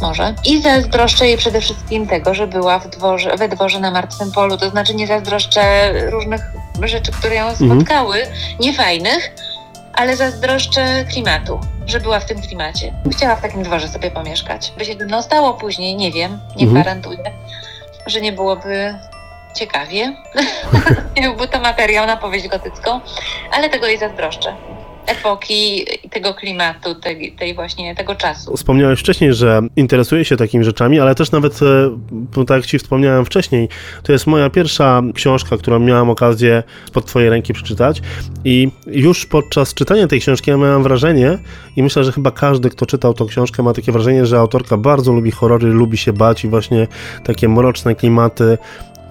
Może. 0.02 0.34
I 0.46 0.62
zazdroszczę 0.62 1.28
jej 1.28 1.38
przede 1.38 1.62
wszystkim 1.62 2.08
tego, 2.08 2.34
że 2.34 2.48
była 2.48 2.80
w 2.80 2.90
dworze, 2.90 3.38
we 3.38 3.50
dworze 3.50 3.80
na 3.80 3.92
martwym 3.92 4.32
polu. 4.32 4.58
To 4.58 4.70
znaczy 4.70 4.96
nie 4.96 5.08
zazdroszczę 5.08 5.94
różnych 6.10 6.42
rzeczy, 6.82 7.12
które 7.12 7.36
ją 7.36 7.48
mhm. 7.48 7.72
spotkały, 7.72 8.16
mhm. 8.16 8.38
niefajnych, 8.60 9.32
ale 9.94 10.16
zazdroszczę 10.16 11.06
klimatu, 11.12 11.60
że 11.86 12.00
była 12.00 12.20
w 12.20 12.26
tym 12.26 12.42
klimacie. 12.42 12.94
Chciała 13.12 13.36
w 13.36 13.42
takim 13.42 13.64
dworze 13.64 13.88
sobie 13.88 14.12
pomieszkać. 14.12 14.74
By 14.78 14.86
się 14.86 14.96
no 15.08 15.24
stało 15.24 15.54
później, 15.54 15.96
nie 15.96 16.12
wiem, 16.12 16.40
nie 16.56 16.64
mhm. 16.66 16.82
gwarantuję, 16.82 17.34
że 18.06 18.22
nie 18.22 18.32
byłoby 18.32 18.96
ciekawie. 19.56 20.16
nie 21.18 21.22
byłby 21.22 21.48
to 21.48 21.60
materiał 21.60 22.08
na 22.08 22.18
powieść 22.18 22.48
gotycką, 22.48 23.02
ale 23.52 23.70
tego 23.70 23.88
jej 23.88 23.98
zazdroszczę 23.98 24.56
epoki, 25.08 25.86
tego 26.12 26.34
klimatu, 26.34 26.96
tej, 26.96 27.32
tej, 27.32 27.54
właśnie 27.56 27.96
tego 27.96 28.16
czasu. 28.16 28.58
Wspomniałeś 28.58 29.00
wcześniej, 29.00 29.34
że 29.34 29.62
interesuje 29.76 30.26
się 30.26 30.38
takimi 30.38 30.64
rzeczami, 30.64 31.00
ale 31.00 31.16
też 31.16 31.32
nawet, 31.32 31.60
e, 32.36 32.46
tak 32.46 32.58
jak 32.58 32.66
Ci 32.66 32.80
wspomniałem 32.80 33.26
wcześniej, 33.26 33.70
to 34.04 34.12
jest 34.12 34.28
moja 34.28 34.50
pierwsza 34.50 35.02
książka, 35.14 35.58
którą 35.58 35.80
miałem 35.80 36.10
okazję 36.10 36.64
pod 36.94 37.06
Twojej 37.06 37.30
ręki 37.30 37.54
przeczytać 37.54 38.02
i 38.46 38.72
już 38.88 39.26
podczas 39.26 39.74
czytania 39.74 40.08
tej 40.08 40.20
książki 40.20 40.52
ja 40.52 40.58
miałem 40.58 40.84
wrażenie 40.84 41.38
i 41.76 41.84
myślę, 41.84 42.04
że 42.04 42.12
chyba 42.12 42.32
każdy, 42.32 42.70
kto 42.70 42.86
czytał 42.86 43.14
tą 43.14 43.26
książkę 43.26 43.64
ma 43.64 43.74
takie 43.74 43.92
wrażenie, 43.92 44.26
że 44.26 44.40
autorka 44.40 44.78
bardzo 44.78 45.12
lubi 45.12 45.32
horrory, 45.32 45.68
lubi 45.68 45.98
się 45.98 46.14
bać 46.14 46.44
i 46.44 46.48
właśnie 46.48 46.88
takie 47.24 47.50
mroczne 47.50 47.96
klimaty 47.96 48.58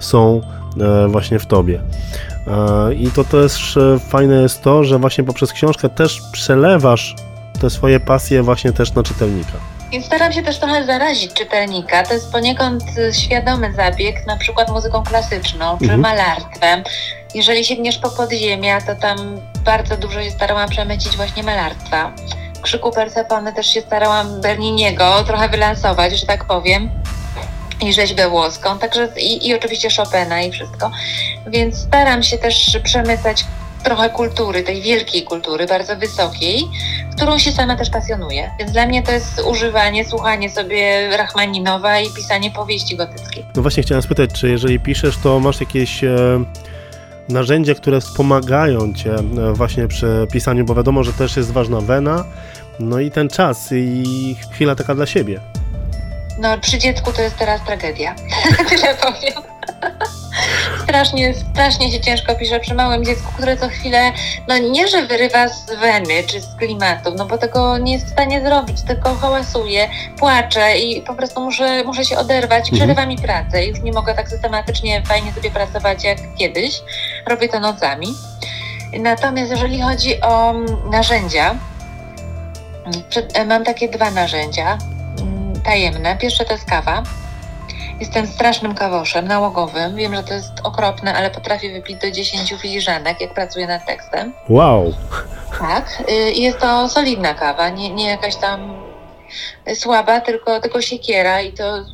są 0.04 0.40
e, 0.80 1.08
właśnie 1.08 1.38
w 1.38 1.46
Tobie. 1.46 1.80
I 2.96 3.10
to 3.10 3.24
też 3.24 3.76
e, 3.76 3.98
fajne 3.98 4.42
jest 4.42 4.62
to, 4.62 4.84
że 4.84 4.98
właśnie 4.98 5.24
poprzez 5.24 5.52
książkę 5.52 5.88
też 5.88 6.20
przelewasz 6.32 7.16
te 7.60 7.70
swoje 7.70 8.00
pasje 8.00 8.42
właśnie 8.42 8.72
też 8.72 8.94
na 8.94 9.02
czytelnika. 9.02 9.52
I 9.92 10.02
staram 10.02 10.32
się 10.32 10.42
też 10.42 10.58
trochę 10.58 10.86
zarazić 10.86 11.32
czytelnika. 11.32 12.02
To 12.02 12.14
jest 12.14 12.32
poniekąd 12.32 12.84
e, 12.98 13.12
świadomy 13.12 13.72
zabieg, 13.72 14.26
na 14.26 14.36
przykład 14.36 14.70
muzyką 14.70 15.02
klasyczną 15.02 15.78
czy 15.78 15.84
mhm. 15.84 16.00
malarstwem. 16.00 16.82
Jeżeli 17.34 17.64
sięgniesz 17.64 17.98
po 17.98 18.10
podziemia, 18.10 18.80
to 18.80 18.94
tam 18.94 19.18
bardzo 19.64 19.96
dużo 19.96 20.22
się 20.22 20.30
starałam 20.30 20.68
przemycić 20.68 21.16
właśnie 21.16 21.42
malarstwa. 21.42 22.12
W 22.58 22.60
krzyku 22.60 22.90
Persefony 22.90 23.52
też 23.52 23.66
się 23.66 23.80
starałam 23.80 24.40
Berniniego 24.40 25.24
trochę 25.26 25.48
wylansować, 25.48 26.20
że 26.20 26.26
tak 26.26 26.44
powiem 26.44 26.90
i 27.82 27.92
rzeźbę 27.92 28.28
włoską, 28.28 28.78
także 28.78 29.08
i, 29.20 29.48
i 29.48 29.54
oczywiście 29.54 29.88
Chopina 29.96 30.42
i 30.42 30.52
wszystko. 30.52 30.90
Więc 31.46 31.78
staram 31.78 32.22
się 32.22 32.38
też 32.38 32.78
przemycać 32.84 33.44
trochę 33.84 34.10
kultury, 34.10 34.62
tej 34.62 34.82
wielkiej 34.82 35.22
kultury, 35.22 35.66
bardzo 35.66 35.96
wysokiej, 35.96 36.68
którą 37.16 37.38
się 37.38 37.52
sama 37.52 37.76
też 37.76 37.90
pasjonuję. 37.90 38.50
Więc 38.58 38.72
dla 38.72 38.86
mnie 38.86 39.02
to 39.02 39.12
jest 39.12 39.42
używanie, 39.46 40.04
słuchanie 40.04 40.50
sobie 40.50 41.08
Rachmaninowa 41.16 42.00
i 42.00 42.10
pisanie 42.16 42.50
powieści 42.50 42.96
gotyckiej. 42.96 43.44
No 43.56 43.62
właśnie 43.62 43.82
chciałem 43.82 44.02
spytać, 44.02 44.30
czy 44.32 44.48
jeżeli 44.48 44.80
piszesz, 44.80 45.16
to 45.22 45.40
masz 45.40 45.60
jakieś... 45.60 46.04
E 46.04 46.44
narzędzia, 47.28 47.74
które 47.74 48.00
wspomagają 48.00 48.94
Cię 48.94 49.14
e, 49.14 49.52
właśnie 49.52 49.88
przy 49.88 50.26
pisaniu, 50.32 50.64
bo 50.64 50.74
wiadomo, 50.74 51.04
że 51.04 51.12
też 51.12 51.36
jest 51.36 51.50
ważna 51.50 51.80
wena, 51.80 52.24
no 52.80 53.00
i 53.00 53.10
ten 53.10 53.28
czas 53.28 53.68
i 53.72 54.36
chwila 54.52 54.74
taka 54.74 54.94
dla 54.94 55.06
siebie. 55.06 55.40
No, 56.38 56.58
przy 56.58 56.78
dziecku 56.78 57.12
to 57.12 57.22
jest 57.22 57.36
teraz 57.36 57.60
tragedia. 57.64 58.14
Tyle 58.68 58.94
powiem. 58.94 59.52
strasznie, 60.82 61.34
strasznie 61.34 61.92
się 61.92 62.00
ciężko 62.00 62.34
pisze 62.34 62.60
przy 62.60 62.74
małym 62.74 63.04
dziecku, 63.04 63.32
które 63.32 63.56
co 63.56 63.68
chwilę, 63.68 64.12
no 64.48 64.58
nie, 64.58 64.88
że 64.88 65.06
wyrywa 65.06 65.48
z 65.48 65.66
weny 65.66 66.22
czy 66.26 66.40
z 66.40 66.54
klimatu, 66.54 67.14
no 67.16 67.26
bo 67.26 67.38
tego 67.38 67.78
nie 67.78 67.92
jest 67.92 68.06
w 68.06 68.10
stanie 68.10 68.42
zrobić, 68.42 68.82
tylko 68.82 69.14
hałasuje, 69.14 69.88
płacze 70.18 70.78
i 70.78 71.02
po 71.02 71.14
prostu 71.14 71.40
muszę, 71.40 71.84
muszę 71.84 72.04
się 72.04 72.18
oderwać, 72.18 72.60
mhm. 72.60 72.76
przerywa 72.76 73.06
mi 73.06 73.16
pracę. 73.16 73.66
Już 73.66 73.80
nie 73.80 73.92
mogę 73.92 74.14
tak 74.14 74.28
systematycznie, 74.28 75.02
fajnie 75.06 75.32
sobie 75.32 75.50
pracować 75.50 76.04
jak 76.04 76.18
kiedyś. 76.38 76.80
Robię 77.26 77.48
to 77.48 77.60
nocami. 77.60 78.06
Natomiast 79.00 79.50
jeżeli 79.50 79.82
chodzi 79.82 80.20
o 80.20 80.52
narzędzia, 80.90 81.54
mam 83.46 83.64
takie 83.64 83.88
dwa 83.88 84.10
narzędzia 84.10 84.78
tajemne. 85.64 86.16
Pierwsze 86.16 86.44
to 86.44 86.52
jest 86.52 86.64
kawa. 86.64 87.02
Jestem 88.00 88.26
strasznym 88.26 88.74
kawoszem 88.74 89.28
nałogowym. 89.28 89.96
Wiem, 89.96 90.14
że 90.14 90.22
to 90.22 90.34
jest 90.34 90.52
okropne, 90.62 91.14
ale 91.14 91.30
potrafię 91.30 91.72
wypić 91.72 91.96
do 91.96 92.10
10 92.10 92.54
filiżanek, 92.62 93.20
jak 93.20 93.34
pracuję 93.34 93.66
nad 93.66 93.86
tekstem. 93.86 94.32
Wow! 94.48 94.94
Tak. 95.58 96.02
Y, 96.10 96.30
I 96.30 96.42
jest 96.42 96.58
to 96.58 96.88
solidna 96.88 97.34
kawa, 97.34 97.68
nie, 97.68 97.90
nie 97.90 98.08
jakaś 98.08 98.36
tam 98.36 98.74
słaba, 99.74 100.20
tylko, 100.20 100.60
tylko 100.60 100.82
siekiera 100.82 101.40
i 101.40 101.52
to 101.52 101.84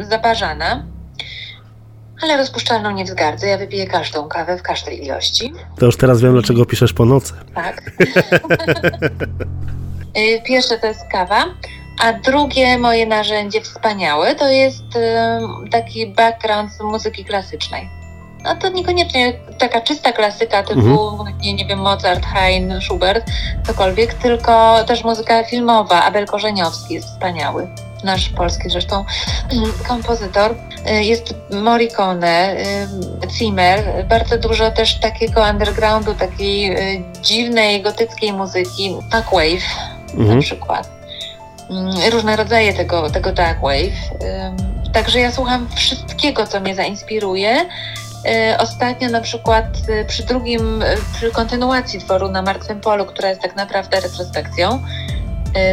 zaparzana. 0.00 0.84
Ale 2.22 2.36
rozpuszczalną 2.36 2.90
nie 2.90 3.04
wzgardzę. 3.04 3.46
Ja 3.46 3.58
wypiję 3.58 3.86
każdą 3.86 4.28
kawę 4.28 4.58
w 4.58 4.62
każdej 4.62 5.04
ilości. 5.04 5.52
To 5.78 5.86
już 5.86 5.96
teraz 5.96 6.20
wiem, 6.20 6.32
dlaczego 6.32 6.66
piszesz 6.66 6.92
po 6.92 7.04
nocy. 7.04 7.32
Tak. 7.54 7.82
Y, 10.18 10.42
pierwsze 10.44 10.78
to 10.78 10.86
jest 10.86 11.04
kawa. 11.12 11.44
A 12.00 12.12
drugie 12.12 12.78
moje 12.78 13.06
narzędzie 13.06 13.60
wspaniałe 13.60 14.34
to 14.34 14.48
jest 14.48 14.84
taki 15.70 16.06
background 16.06 16.72
z 16.72 16.80
muzyki 16.80 17.24
klasycznej. 17.24 17.98
No 18.44 18.56
to 18.56 18.68
niekoniecznie 18.68 19.32
taka 19.58 19.80
czysta 19.80 20.12
klasyka 20.12 20.62
typu, 20.62 21.08
mhm. 21.08 21.38
nie, 21.40 21.54
nie 21.54 21.66
wiem, 21.66 21.78
Mozart, 21.78 22.26
Haydn, 22.26 22.80
Schubert, 22.80 23.30
cokolwiek, 23.66 24.14
tylko 24.14 24.84
też 24.84 25.04
muzyka 25.04 25.44
filmowa. 25.44 26.04
Abel 26.04 26.26
Korzeniowski 26.26 26.94
jest 26.94 27.08
wspaniały. 27.08 27.68
Nasz 28.04 28.28
polski 28.28 28.70
zresztą 28.70 29.04
kompozytor. 29.88 30.54
Y, 30.90 31.04
jest 31.04 31.34
Morricone, 31.50 32.56
Zimmer, 33.30 34.06
bardzo 34.08 34.38
dużo 34.38 34.70
też 34.70 35.00
takiego 35.00 35.42
undergroundu, 35.50 36.14
takiej 36.14 36.72
y, 36.96 37.02
dziwnej, 37.22 37.82
gotyckiej 37.82 38.32
muzyki, 38.32 38.96
Wave 39.12 39.64
mhm. 40.14 40.36
na 40.36 40.42
przykład. 40.42 40.97
Mm, 41.70 42.12
różne 42.12 42.36
rodzaje 42.36 42.74
tego, 42.74 43.10
tego 43.10 43.32
dark 43.32 43.60
wave. 43.60 44.18
Także 44.92 45.18
ja 45.18 45.32
słucham 45.32 45.68
wszystkiego, 45.76 46.46
co 46.46 46.60
mnie 46.60 46.74
zainspiruje. 46.74 47.66
Y, 48.26 48.58
ostatnio 48.58 49.08
na 49.08 49.20
przykład 49.20 49.66
y, 49.88 50.04
przy 50.04 50.22
drugim, 50.26 50.82
y, 50.82 50.96
przy 51.14 51.30
kontynuacji 51.30 52.00
tworu 52.00 52.28
na 52.28 52.42
Martwym 52.42 52.80
Polu, 52.80 53.06
która 53.06 53.28
jest 53.28 53.40
tak 53.40 53.56
naprawdę 53.56 54.00
retrospekcją, 54.00 54.82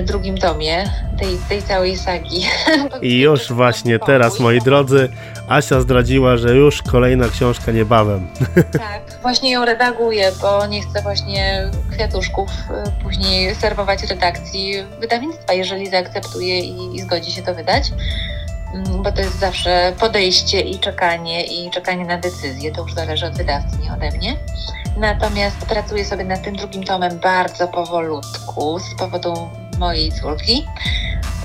drugim 0.04 0.38
tomie 0.38 0.90
tej, 1.20 1.38
tej 1.50 1.62
całej 1.62 1.98
sagi. 1.98 2.46
I 3.02 3.20
już 3.20 3.52
właśnie 3.52 4.00
teraz, 4.00 4.40
moi 4.40 4.60
drodzy, 4.62 5.10
Asia 5.50 5.82
zdradziła, 5.82 6.38
że 6.38 6.56
już 6.56 6.82
kolejna 6.82 7.30
książka 7.30 7.72
niebawem. 7.72 8.28
Tak, 8.72 9.02
właśnie 9.22 9.52
ją 9.52 9.66
redaguję, 9.66 10.32
bo 10.42 10.66
nie 10.66 10.82
chcę 10.82 11.02
właśnie 11.02 11.72
kwiatuszków 11.92 12.50
y, 12.52 13.04
później 13.04 13.56
serwować 13.56 14.04
redakcji 14.04 14.74
wydawnictwa, 15.00 15.54
jeżeli 15.54 15.90
zaakceptuje 15.90 16.60
i, 16.60 16.96
i 16.96 17.02
zgodzi 17.02 17.32
się 17.32 17.42
to 17.42 17.56
wydać 17.56 17.92
mm, 18.74 19.04
bo 19.04 19.12
to 19.12 19.22
jest 19.22 19.40
zawsze 19.40 19.94
podejście 20.00 20.62
i 20.62 20.80
czekanie 20.80 21.46
i 21.46 21.72
czekanie 21.72 22.06
na 22.06 22.18
decyzję. 22.18 22.72
To 22.72 22.82
już 22.82 22.94
zależy 22.94 23.26
od 23.26 23.38
wydawcy, 23.38 23.78
nie 23.84 23.94
ode 23.94 24.18
mnie. 24.18 24.38
Natomiast 24.98 25.58
pracuję 25.58 26.06
sobie 26.06 26.24
nad 26.24 26.44
tym 26.44 26.56
drugim 26.56 26.84
tomem 26.84 27.20
bardzo 27.20 27.68
powolutku 27.68 28.80
z 28.80 28.96
powodu 28.96 29.50
mojej 29.80 30.12
córki 30.12 30.56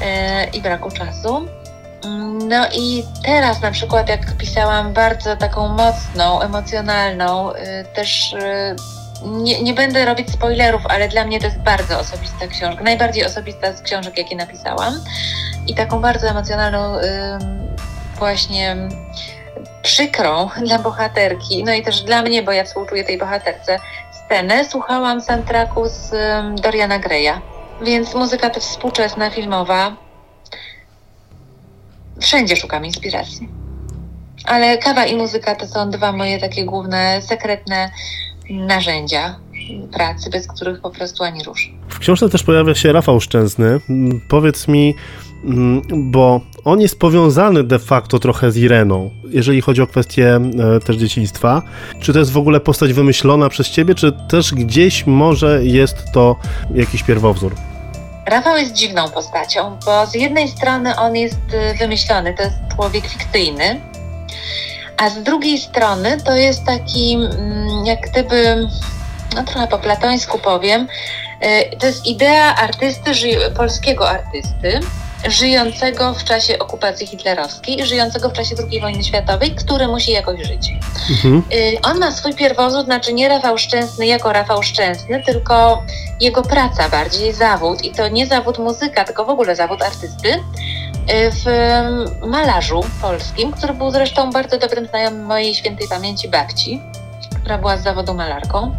yy, 0.01 0.07
i 0.53 0.61
braku 0.61 0.91
czasu. 0.91 1.47
No 2.49 2.67
i 2.73 3.05
teraz 3.25 3.63
na 3.63 3.71
przykład 3.71 4.09
jak 4.09 4.37
pisałam 4.37 4.93
bardzo 4.93 5.37
taką 5.37 5.69
mocną, 5.69 6.41
emocjonalną, 6.41 7.53
y, 7.53 7.57
też 7.95 8.33
y, 8.33 8.77
nie, 9.27 9.63
nie, 9.63 9.75
będę 9.75 10.05
robić 10.05 10.33
spoilerów, 10.33 10.83
ale 10.89 11.09
dla 11.09 11.25
mnie 11.25 11.41
to 11.41 11.47
jest 11.47 11.59
bardzo 11.59 11.99
osobista 11.99 12.47
książka, 12.47 12.85
najbardziej 12.85 13.27
osobista 13.27 13.73
z 13.73 13.83
książek, 13.83 14.19
jakie 14.19 14.37
napisałam. 14.37 14.95
I 15.67 15.75
taką 15.75 16.01
bardzo 16.01 16.29
emocjonalną, 16.29 16.97
właśnie 18.19 18.77
przykrą 19.83 20.49
dla 20.63 20.79
bohaterki, 20.79 21.65
no 21.65 21.73
i 21.73 21.83
też 21.83 22.03
dla 22.03 22.23
mnie, 22.23 22.43
bo 22.43 22.53
ja 22.53 22.65
współczuję 22.65 23.05
tej 23.05 23.19
bohaterce, 23.19 23.79
scenę 24.25 24.65
słuchałam 24.65 25.21
soundtracku 25.21 25.89
z 25.89 26.11
Doriana 26.61 26.99
Greya. 26.99 27.41
Więc 27.83 28.15
muzyka 28.15 28.51
to 28.51 28.61
współczesna, 28.61 29.31
filmowa, 29.31 29.97
wszędzie 32.21 32.57
szukam 32.57 32.85
inspiracji. 32.85 33.49
Ale 34.45 34.79
kawa 34.79 35.07
i 35.07 35.17
muzyka 35.17 35.55
to 35.55 35.67
są 35.67 35.91
dwa 35.91 36.13
moje 36.13 36.39
takie 36.39 36.65
główne, 36.65 37.23
sekretne 37.23 37.91
narzędzia 38.51 39.37
pracy, 39.93 40.31
bez 40.31 40.47
których 40.47 40.81
po 40.81 40.91
prostu 40.91 41.25
ani 41.25 41.45
rusz. 41.45 41.73
W 41.89 41.99
książce 41.99 42.29
też 42.29 42.43
pojawia 42.43 42.75
się 42.75 42.93
Rafał 42.93 43.21
Szczęsny. 43.21 43.81
Powiedz 44.29 44.69
mi, 44.69 44.95
mm, 45.45 45.83
bo 46.11 46.41
on 46.65 46.81
jest 46.81 46.99
powiązany 46.99 47.65
de 47.65 47.79
facto 47.79 48.19
trochę 48.19 48.53
z 48.53 48.57
Ireną, 48.57 49.11
jeżeli 49.29 49.61
chodzi 49.61 49.83
o 49.83 49.87
kwestię 49.87 50.41
e, 50.77 50.81
też 50.81 50.97
dzieciństwa. 50.97 51.63
Czy 52.01 52.13
to 52.13 52.19
jest 52.19 52.33
w 52.33 52.37
ogóle 52.37 52.61
postać 52.61 52.93
wymyślona 52.93 53.49
przez 53.49 53.71
ciebie, 53.71 53.95
czy 53.95 54.13
też 54.29 54.55
gdzieś 54.55 55.07
może 55.07 55.65
jest 55.65 56.13
to 56.13 56.37
jakiś 56.75 57.03
pierwowzór? 57.03 57.70
Rafał 58.27 58.57
jest 58.57 58.73
dziwną 58.73 59.11
postacią, 59.11 59.79
bo 59.85 60.07
z 60.07 60.15
jednej 60.15 60.49
strony 60.49 60.97
on 60.97 61.17
jest 61.17 61.55
y, 61.73 61.75
wymyślony, 61.79 62.35
to 62.35 62.43
jest 62.43 62.57
człowiek 62.75 63.07
fikcyjny, 63.07 63.81
a 64.97 65.11
z 65.11 65.23
drugiej 65.23 65.59
strony 65.59 66.19
to 66.25 66.37
jest 66.37 66.65
taki 66.65 67.15
mm, 67.15 67.87
jak 67.87 68.01
gdyby 68.11 68.69
no 69.35 69.45
trochę 69.45 69.67
po 69.67 69.79
platońsku 69.79 70.39
powiem, 70.39 70.89
y, 71.43 71.77
to 71.77 71.87
jest 71.87 72.07
idea 72.07 72.57
artysty, 72.57 73.11
polskiego 73.57 74.11
artysty, 74.11 74.81
żyjącego 75.29 76.15
w 76.15 76.25
czasie 76.25 76.59
okupacji 76.59 77.07
hitlerowskiej, 77.07 77.87
żyjącego 77.87 78.31
w 78.31 78.33
czasie 78.33 78.55
II 78.71 78.81
wojny 78.81 79.05
światowej, 79.05 79.55
który 79.55 79.89
musi 79.89 80.13
jakoś 80.13 80.47
żyć. 80.47 80.73
Mhm. 81.11 81.43
Y, 81.53 81.79
on 81.83 81.99
ma 81.99 82.13
swój 82.13 82.35
pierwowzód, 82.35 82.85
znaczy 82.85 83.13
nie 83.13 83.29
Rafał 83.29 83.59
Szczęsny 83.59 84.07
jako 84.07 84.33
Rafał 84.33 84.63
Szczęsny, 84.63 85.23
tylko 85.27 85.83
jego 86.21 86.43
praca 86.43 86.89
bardziej, 86.89 87.33
zawód 87.33 87.85
i 87.85 87.91
to 87.91 88.09
nie 88.09 88.27
zawód 88.27 88.59
muzyka, 88.59 89.05
tylko 89.05 89.25
w 89.25 89.31
ogóle 89.31 89.57
zawód 89.57 89.83
artysty 89.83 90.29
y, 90.29 90.41
w 91.31 91.45
malarzu 92.27 92.81
polskim, 93.01 93.53
który 93.53 93.75
był 93.75 93.91
zresztą 93.91 94.31
bardzo 94.31 94.59
dobrym 94.59 94.87
znajomym 94.87 95.25
mojej 95.25 95.55
świętej 95.55 95.89
pamięci 95.89 96.29
babci, 96.29 96.81
która 97.41 97.59
była 97.59 97.77
z 97.77 97.83
zawodu 97.83 98.15
malarką. 98.15 98.75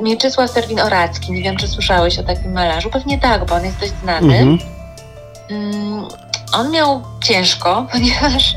Mieczysław 0.00 0.50
Serwin-Oracki, 0.50 1.30
nie 1.30 1.42
wiem, 1.42 1.56
czy 1.56 1.68
słyszałeś 1.68 2.18
o 2.18 2.22
takim 2.22 2.52
malarzu. 2.52 2.90
Pewnie 2.90 3.18
tak, 3.18 3.46
bo 3.46 3.54
on 3.54 3.64
jest 3.64 3.80
dość 3.80 3.92
znany. 4.02 4.38
Mhm. 4.38 4.58
On 6.52 6.70
miał 6.70 7.02
ciężko, 7.24 7.86
ponieważ 7.92 8.54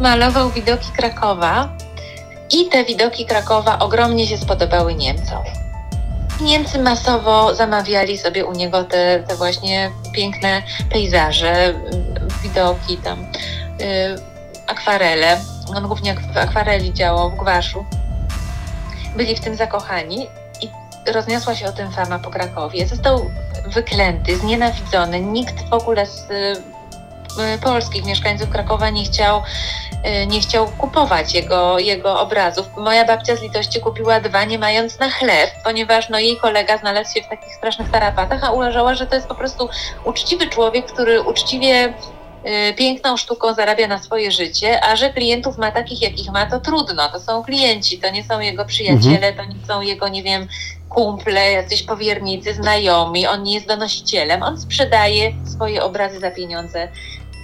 malował 0.00 0.50
widoki 0.50 0.92
Krakowa 0.96 1.68
i 2.50 2.68
te 2.68 2.84
widoki 2.84 3.26
Krakowa 3.26 3.78
ogromnie 3.78 4.26
się 4.26 4.38
spodobały 4.38 4.94
Niemcom. 4.94 5.42
Niemcy 6.40 6.78
masowo 6.78 7.54
zamawiali 7.54 8.18
sobie 8.18 8.46
u 8.46 8.52
niego 8.52 8.84
te, 8.84 9.24
te 9.28 9.36
właśnie 9.36 9.90
piękne 10.12 10.62
pejzaże, 10.90 11.74
widoki 12.42 12.96
tam, 12.96 13.18
yy, 13.78 13.86
akwarele. 14.66 15.40
On 15.76 15.86
głównie 15.86 16.14
w 16.14 16.36
akwareli 16.36 16.92
działał, 16.94 17.30
w 17.30 17.36
gwaszu 17.36 17.84
byli 19.16 19.36
w 19.36 19.40
tym 19.40 19.54
zakochani 19.56 20.26
rozniosła 21.12 21.54
się 21.54 21.66
o 21.66 21.72
tym 21.72 21.92
fama 21.92 22.18
po 22.18 22.30
Krakowie. 22.30 22.86
Został 22.86 23.30
wyklęty, 23.66 24.36
znienawidzony. 24.36 25.20
Nikt 25.20 25.68
w 25.68 25.72
ogóle 25.72 26.06
z 26.06 26.30
y, 26.30 27.58
polskich 27.62 28.04
mieszkańców 28.04 28.50
Krakowa 28.50 28.90
nie 28.90 29.04
chciał, 29.04 29.42
y, 30.22 30.26
nie 30.26 30.40
chciał 30.40 30.66
kupować 30.66 31.34
jego, 31.34 31.78
jego 31.78 32.20
obrazów. 32.20 32.66
Moja 32.76 33.04
babcia 33.04 33.36
z 33.36 33.42
litości 33.42 33.80
kupiła 33.80 34.20
dwa, 34.20 34.44
nie 34.44 34.58
mając 34.58 34.98
na 34.98 35.10
chleb, 35.10 35.50
ponieważ 35.64 36.08
no, 36.08 36.18
jej 36.18 36.36
kolega 36.36 36.78
znalazł 36.78 37.14
się 37.14 37.22
w 37.22 37.28
takich 37.28 37.54
strasznych 37.54 37.90
tarapatach, 37.90 38.44
a 38.44 38.50
uważała, 38.50 38.94
że 38.94 39.06
to 39.06 39.14
jest 39.14 39.26
po 39.26 39.34
prostu 39.34 39.68
uczciwy 40.04 40.46
człowiek, 40.46 40.86
który 40.86 41.22
uczciwie 41.22 41.92
Y, 41.92 42.17
piękną 42.76 43.16
sztuką 43.16 43.54
zarabia 43.54 43.88
na 43.88 43.98
swoje 43.98 44.32
życie, 44.32 44.84
a 44.84 44.96
że 44.96 45.12
klientów 45.12 45.58
ma 45.58 45.70
takich, 45.70 46.02
jakich 46.02 46.30
ma, 46.30 46.46
to 46.46 46.60
trudno. 46.60 47.08
To 47.08 47.20
są 47.20 47.42
klienci, 47.42 47.98
to 47.98 48.10
nie 48.10 48.24
są 48.24 48.40
jego 48.40 48.64
przyjaciele, 48.64 49.28
mhm. 49.28 49.36
to 49.36 49.44
nie 49.44 49.66
są 49.66 49.80
jego, 49.80 50.08
nie 50.08 50.22
wiem, 50.22 50.48
kumple, 50.88 51.52
jacyś 51.52 51.82
powiernicy, 51.82 52.54
znajomi. 52.54 53.26
On 53.26 53.42
nie 53.42 53.54
jest 53.54 53.66
donosicielem. 53.66 54.42
On 54.42 54.60
sprzedaje 54.60 55.32
swoje 55.44 55.82
obrazy 55.82 56.20
za 56.20 56.30
pieniądze 56.30 56.88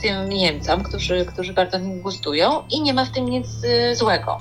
tym 0.02 0.28
Niemcom, 0.28 0.82
którzy, 0.82 1.26
którzy 1.26 1.52
bardzo 1.52 1.78
nim 1.78 2.00
gustują 2.00 2.62
i 2.70 2.82
nie 2.82 2.94
ma 2.94 3.04
w 3.04 3.10
tym 3.10 3.28
nic 3.28 3.46
y, 3.64 3.96
złego. 3.96 4.40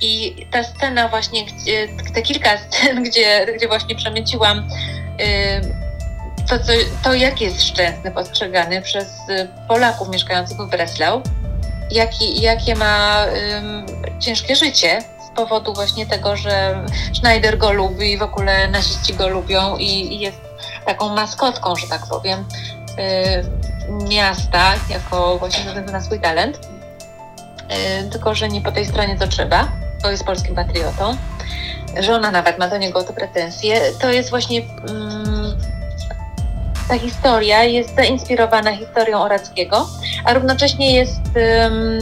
I 0.00 0.34
ta 0.50 0.64
scena 0.64 1.08
właśnie, 1.08 1.44
gdzie, 1.44 1.88
te 2.14 2.22
kilka 2.22 2.58
scen, 2.58 3.02
gdzie, 3.10 3.46
gdzie 3.56 3.68
właśnie 3.68 3.94
przemyciłam 3.94 4.58
y, 4.58 5.89
to, 6.48 6.58
to, 6.58 6.72
to 7.02 7.14
jak 7.14 7.40
jest 7.40 7.62
szczęsny 7.62 8.10
postrzegany 8.10 8.82
przez 8.82 9.06
y, 9.06 9.48
Polaków 9.68 10.08
mieszkających 10.08 10.56
w 10.56 10.70
Breslau, 10.70 11.22
jaki, 11.90 12.40
jakie 12.40 12.74
ma 12.74 13.24
um, 13.52 13.86
ciężkie 14.20 14.56
życie 14.56 15.02
z 15.26 15.36
powodu 15.36 15.74
właśnie 15.74 16.06
tego, 16.06 16.36
że 16.36 16.84
Schneider 17.14 17.58
go 17.58 17.72
lubi 17.72 18.12
i 18.12 18.18
w 18.18 18.22
ogóle 18.22 18.68
naziści 18.68 19.14
go 19.14 19.28
lubią 19.28 19.76
i, 19.76 20.14
i 20.14 20.20
jest 20.20 20.40
taką 20.86 21.08
maskotką, 21.08 21.76
że 21.76 21.88
tak 21.88 22.06
powiem, 22.06 22.44
y, 22.98 24.04
miasta, 24.08 24.74
jako 24.90 25.38
właśnie 25.38 25.62
ze 25.62 25.68
względu 25.68 25.92
na 25.92 26.00
swój 26.00 26.20
talent. 26.20 26.56
Y, 28.06 28.10
tylko, 28.10 28.34
że 28.34 28.48
nie 28.48 28.60
po 28.60 28.72
tej 28.72 28.86
stronie 28.86 29.18
co 29.18 29.26
trzeba, 29.26 29.68
bo 30.02 30.10
jest 30.10 30.24
polskim 30.24 30.54
patriotą. 30.54 31.16
Żona 32.00 32.30
nawet 32.30 32.58
ma 32.58 32.68
do 32.68 32.76
niego 32.76 32.98
o 32.98 33.02
to 33.02 33.12
pretensje. 33.12 33.80
To 34.00 34.10
jest 34.12 34.30
właśnie 34.30 34.62
mm, 34.88 35.19
ta 36.90 36.98
historia 36.98 37.64
jest 37.64 37.96
zainspirowana 37.96 38.76
historią 38.76 39.18
Orackiego, 39.18 39.86
a 40.24 40.34
równocześnie 40.34 40.96
jest 40.96 41.20
um, 41.36 41.98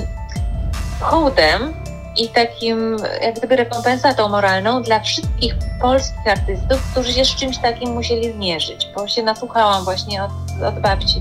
hołdem 1.01 1.75
i 2.17 2.29
takim 2.29 2.97
jak 3.23 3.35
gdyby 3.35 3.57
rekompensatą 3.57 4.29
moralną 4.29 4.83
dla 4.83 5.01
wszystkich 5.01 5.55
polskich 5.81 6.27
artystów, 6.27 6.91
którzy 6.93 7.13
się 7.13 7.25
z 7.25 7.29
czymś 7.29 7.59
takim 7.59 7.95
musieli 7.95 8.33
zmierzyć, 8.33 8.89
bo 8.95 9.09
się 9.09 9.23
nasłuchałam 9.23 9.85
właśnie 9.85 10.25
od, 10.25 10.31
od 10.69 10.81
babci 10.81 11.21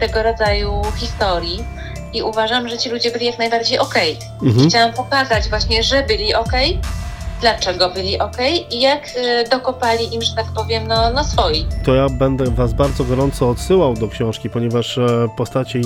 tego 0.00 0.22
rodzaju 0.22 0.82
historii 0.96 1.64
i 2.12 2.22
uważam, 2.22 2.68
że 2.68 2.78
ci 2.78 2.90
ludzie 2.90 3.10
byli 3.10 3.26
jak 3.26 3.38
najbardziej 3.38 3.78
okej. 3.78 4.18
Okay. 4.38 4.48
Mhm. 4.48 4.68
Chciałam 4.68 4.92
pokazać 4.92 5.48
właśnie, 5.48 5.82
że 5.82 6.02
byli 6.02 6.34
okej, 6.34 6.70
okay, 6.70 7.07
dlaczego 7.40 7.90
byli 7.90 8.18
ok 8.18 8.36
i 8.70 8.80
jak 8.80 9.06
y, 9.06 9.48
dokopali 9.50 10.14
im, 10.14 10.22
że 10.22 10.34
tak 10.34 10.46
powiem, 10.46 10.86
no, 10.86 11.12
no 11.14 11.24
swoi. 11.24 11.66
To 11.84 11.94
ja 11.94 12.08
będę 12.08 12.44
Was 12.44 12.72
bardzo 12.72 13.04
gorąco 13.04 13.50
odsyłał 13.50 13.94
do 13.94 14.08
książki, 14.08 14.50
ponieważ 14.50 14.98
e, 14.98 15.28
postaci, 15.36 15.80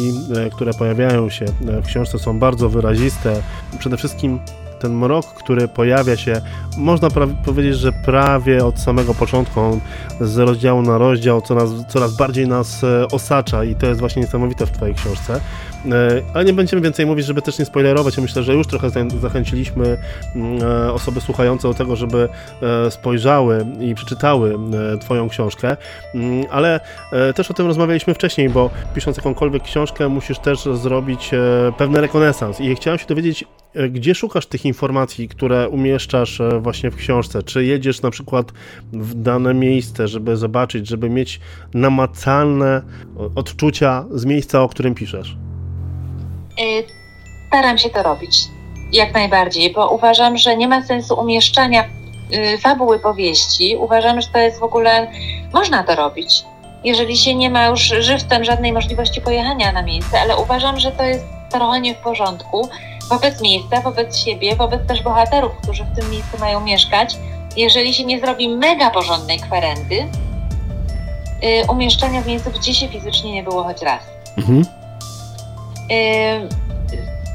e, 0.46 0.50
które 0.50 0.74
pojawiają 0.74 1.30
się 1.30 1.44
w 1.60 1.86
książce 1.86 2.18
są 2.18 2.38
bardzo 2.38 2.68
wyraziste. 2.68 3.42
Przede 3.78 3.96
wszystkim 3.96 4.40
ten 4.82 4.92
mrok, 4.92 5.26
który 5.26 5.68
pojawia 5.68 6.16
się, 6.16 6.40
można 6.76 7.08
powiedzieć, 7.44 7.76
że 7.76 7.92
prawie 7.92 8.64
od 8.64 8.80
samego 8.80 9.14
początku, 9.14 9.60
on 9.60 9.80
z 10.20 10.38
rozdziału 10.38 10.82
na 10.82 10.98
rozdział 10.98 11.40
coraz, 11.40 11.70
coraz 11.88 12.16
bardziej 12.16 12.48
nas 12.48 12.84
e, 12.84 13.06
osacza 13.12 13.64
i 13.64 13.74
to 13.74 13.86
jest 13.86 14.00
właśnie 14.00 14.22
niesamowite 14.22 14.66
w 14.66 14.70
Twojej 14.70 14.94
książce. 14.94 15.40
E, 15.86 16.22
ale 16.34 16.44
nie 16.44 16.52
będziemy 16.52 16.82
więcej 16.82 17.06
mówić, 17.06 17.26
żeby 17.26 17.42
też 17.42 17.58
nie 17.58 17.64
spoilerować. 17.64 18.18
myślę, 18.18 18.42
że 18.42 18.54
już 18.54 18.66
trochę 18.66 18.90
zachęciliśmy 19.20 19.98
mm, 20.34 20.62
e, 20.62 20.92
osoby 20.92 21.20
słuchające 21.20 21.68
do 21.68 21.74
tego, 21.74 21.96
żeby 21.96 22.28
spojrzały 22.90 23.66
i 23.80 23.94
przeczytały 23.94 24.58
Twoją 25.00 25.28
książkę, 25.28 25.76
mm, 26.14 26.44
ale 26.50 26.80
też 27.34 27.50
o 27.50 27.54
tym 27.54 27.66
rozmawialiśmy 27.66 28.14
wcześniej, 28.14 28.48
bo 28.50 28.70
pisząc 28.94 29.16
jakąkolwiek 29.16 29.62
książkę, 29.62 30.08
musisz 30.08 30.38
też 30.38 30.64
zrobić 30.64 31.30
pewny 31.78 32.00
rekonesans. 32.00 32.60
I 32.60 32.74
chciałem 32.74 32.98
się 32.98 33.06
dowiedzieć, 33.06 33.44
gdzie 33.90 34.14
szukasz 34.14 34.46
tych 34.46 34.64
informacji, 34.64 35.28
które 35.28 35.68
umieszczasz 35.68 36.40
e, 36.40 36.60
właśnie 36.60 36.90
w 36.90 36.96
książce? 36.96 37.42
Czy 37.42 37.64
jedziesz 37.64 38.02
na 38.02 38.10
przykład 38.10 38.52
w 38.92 39.14
dane 39.14 39.54
miejsce, 39.54 40.08
żeby 40.08 40.36
zobaczyć, 40.36 40.88
żeby 40.88 41.10
mieć 41.10 41.40
namacalne 41.74 42.82
odczucia 43.34 44.04
z 44.10 44.24
miejsca, 44.24 44.62
o 44.62 44.68
którym 44.68 44.94
piszesz? 44.94 45.36
E, 46.58 46.62
staram 47.48 47.78
się 47.78 47.90
to 47.90 48.02
robić. 48.02 48.36
Jak 48.92 49.14
najbardziej, 49.14 49.72
bo 49.72 49.90
uważam, 49.90 50.38
że 50.38 50.56
nie 50.56 50.68
ma 50.68 50.82
sensu 50.82 51.20
umieszczania 51.20 51.84
y, 51.84 52.58
fabuły 52.58 52.98
powieści. 52.98 53.76
Uważam, 53.76 54.20
że 54.20 54.28
to 54.28 54.38
jest 54.38 54.60
w 54.60 54.62
ogóle. 54.62 55.10
Można 55.52 55.82
to 55.82 55.94
robić. 55.94 56.44
Jeżeli 56.84 57.16
się 57.16 57.34
nie 57.34 57.50
ma 57.50 57.66
już 57.66 57.80
żywcem 57.80 58.44
żadnej 58.44 58.72
możliwości 58.72 59.20
pojechania 59.20 59.72
na 59.72 59.82
miejsce, 59.82 60.20
ale 60.20 60.36
uważam, 60.36 60.80
że 60.80 60.92
to 60.92 61.02
jest 61.02 61.24
trochę 61.50 61.80
nie 61.80 61.94
w 61.94 61.98
porządku 61.98 62.68
wobec 63.08 63.40
miejsca, 63.40 63.80
wobec 63.80 64.18
siebie, 64.18 64.56
wobec 64.56 64.86
też 64.86 65.02
bohaterów, 65.02 65.52
którzy 65.62 65.84
w 65.84 65.96
tym 65.96 66.10
miejscu 66.10 66.38
mają 66.40 66.60
mieszkać, 66.60 67.16
jeżeli 67.56 67.94
się 67.94 68.04
nie 68.04 68.20
zrobi 68.20 68.48
mega 68.48 68.90
porządnej 68.90 69.40
kwerendy, 69.40 69.94
yy, 69.94 71.70
umieszczania 71.70 72.20
w 72.20 72.26
miejscu, 72.26 72.50
gdzie 72.50 72.74
się 72.74 72.88
fizycznie 72.88 73.32
nie 73.32 73.42
było 73.42 73.64
choć 73.64 73.82
raz. 73.82 74.02
Mhm. 74.38 74.81
Yy, 75.90 76.48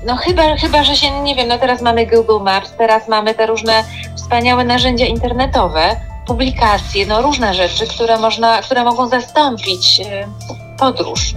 no 0.05 0.15
chyba, 0.15 0.57
chyba, 0.57 0.83
że 0.83 0.95
się, 0.95 1.21
nie 1.21 1.35
wiem, 1.35 1.47
no 1.47 1.57
teraz 1.57 1.81
mamy 1.81 2.05
Google 2.05 2.43
Maps, 2.43 2.71
teraz 2.77 3.07
mamy 3.07 3.33
te 3.33 3.45
różne 3.45 3.83
wspaniałe 4.15 4.63
narzędzia 4.63 5.05
internetowe, 5.05 5.95
publikacje, 6.27 7.05
no 7.05 7.21
różne 7.21 7.53
rzeczy, 7.53 7.87
które 7.87 8.17
można, 8.17 8.61
które 8.61 8.83
mogą 8.83 9.07
zastąpić 9.07 9.99
yy, 9.99 10.05
podróż. 10.79 11.33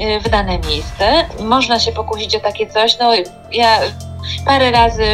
Y, 0.00 0.20
w 0.20 0.28
dane 0.28 0.58
miejsce. 0.58 1.24
Można 1.40 1.78
się 1.78 1.92
pokusić 1.92 2.36
o 2.36 2.40
takie 2.40 2.66
coś. 2.66 2.98
No 2.98 3.12
ja 3.52 3.78
parę 4.46 4.70
razy 4.70 5.04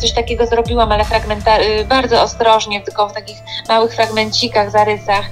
coś 0.00 0.12
takiego 0.12 0.46
zrobiłam, 0.46 0.92
ale 0.92 1.04
fragmentar- 1.04 1.84
bardzo 1.88 2.22
ostrożnie, 2.22 2.80
tylko 2.80 3.08
w 3.08 3.12
takich 3.12 3.36
małych 3.68 3.94
fragmencikach, 3.94 4.70
zarysach, 4.70 5.24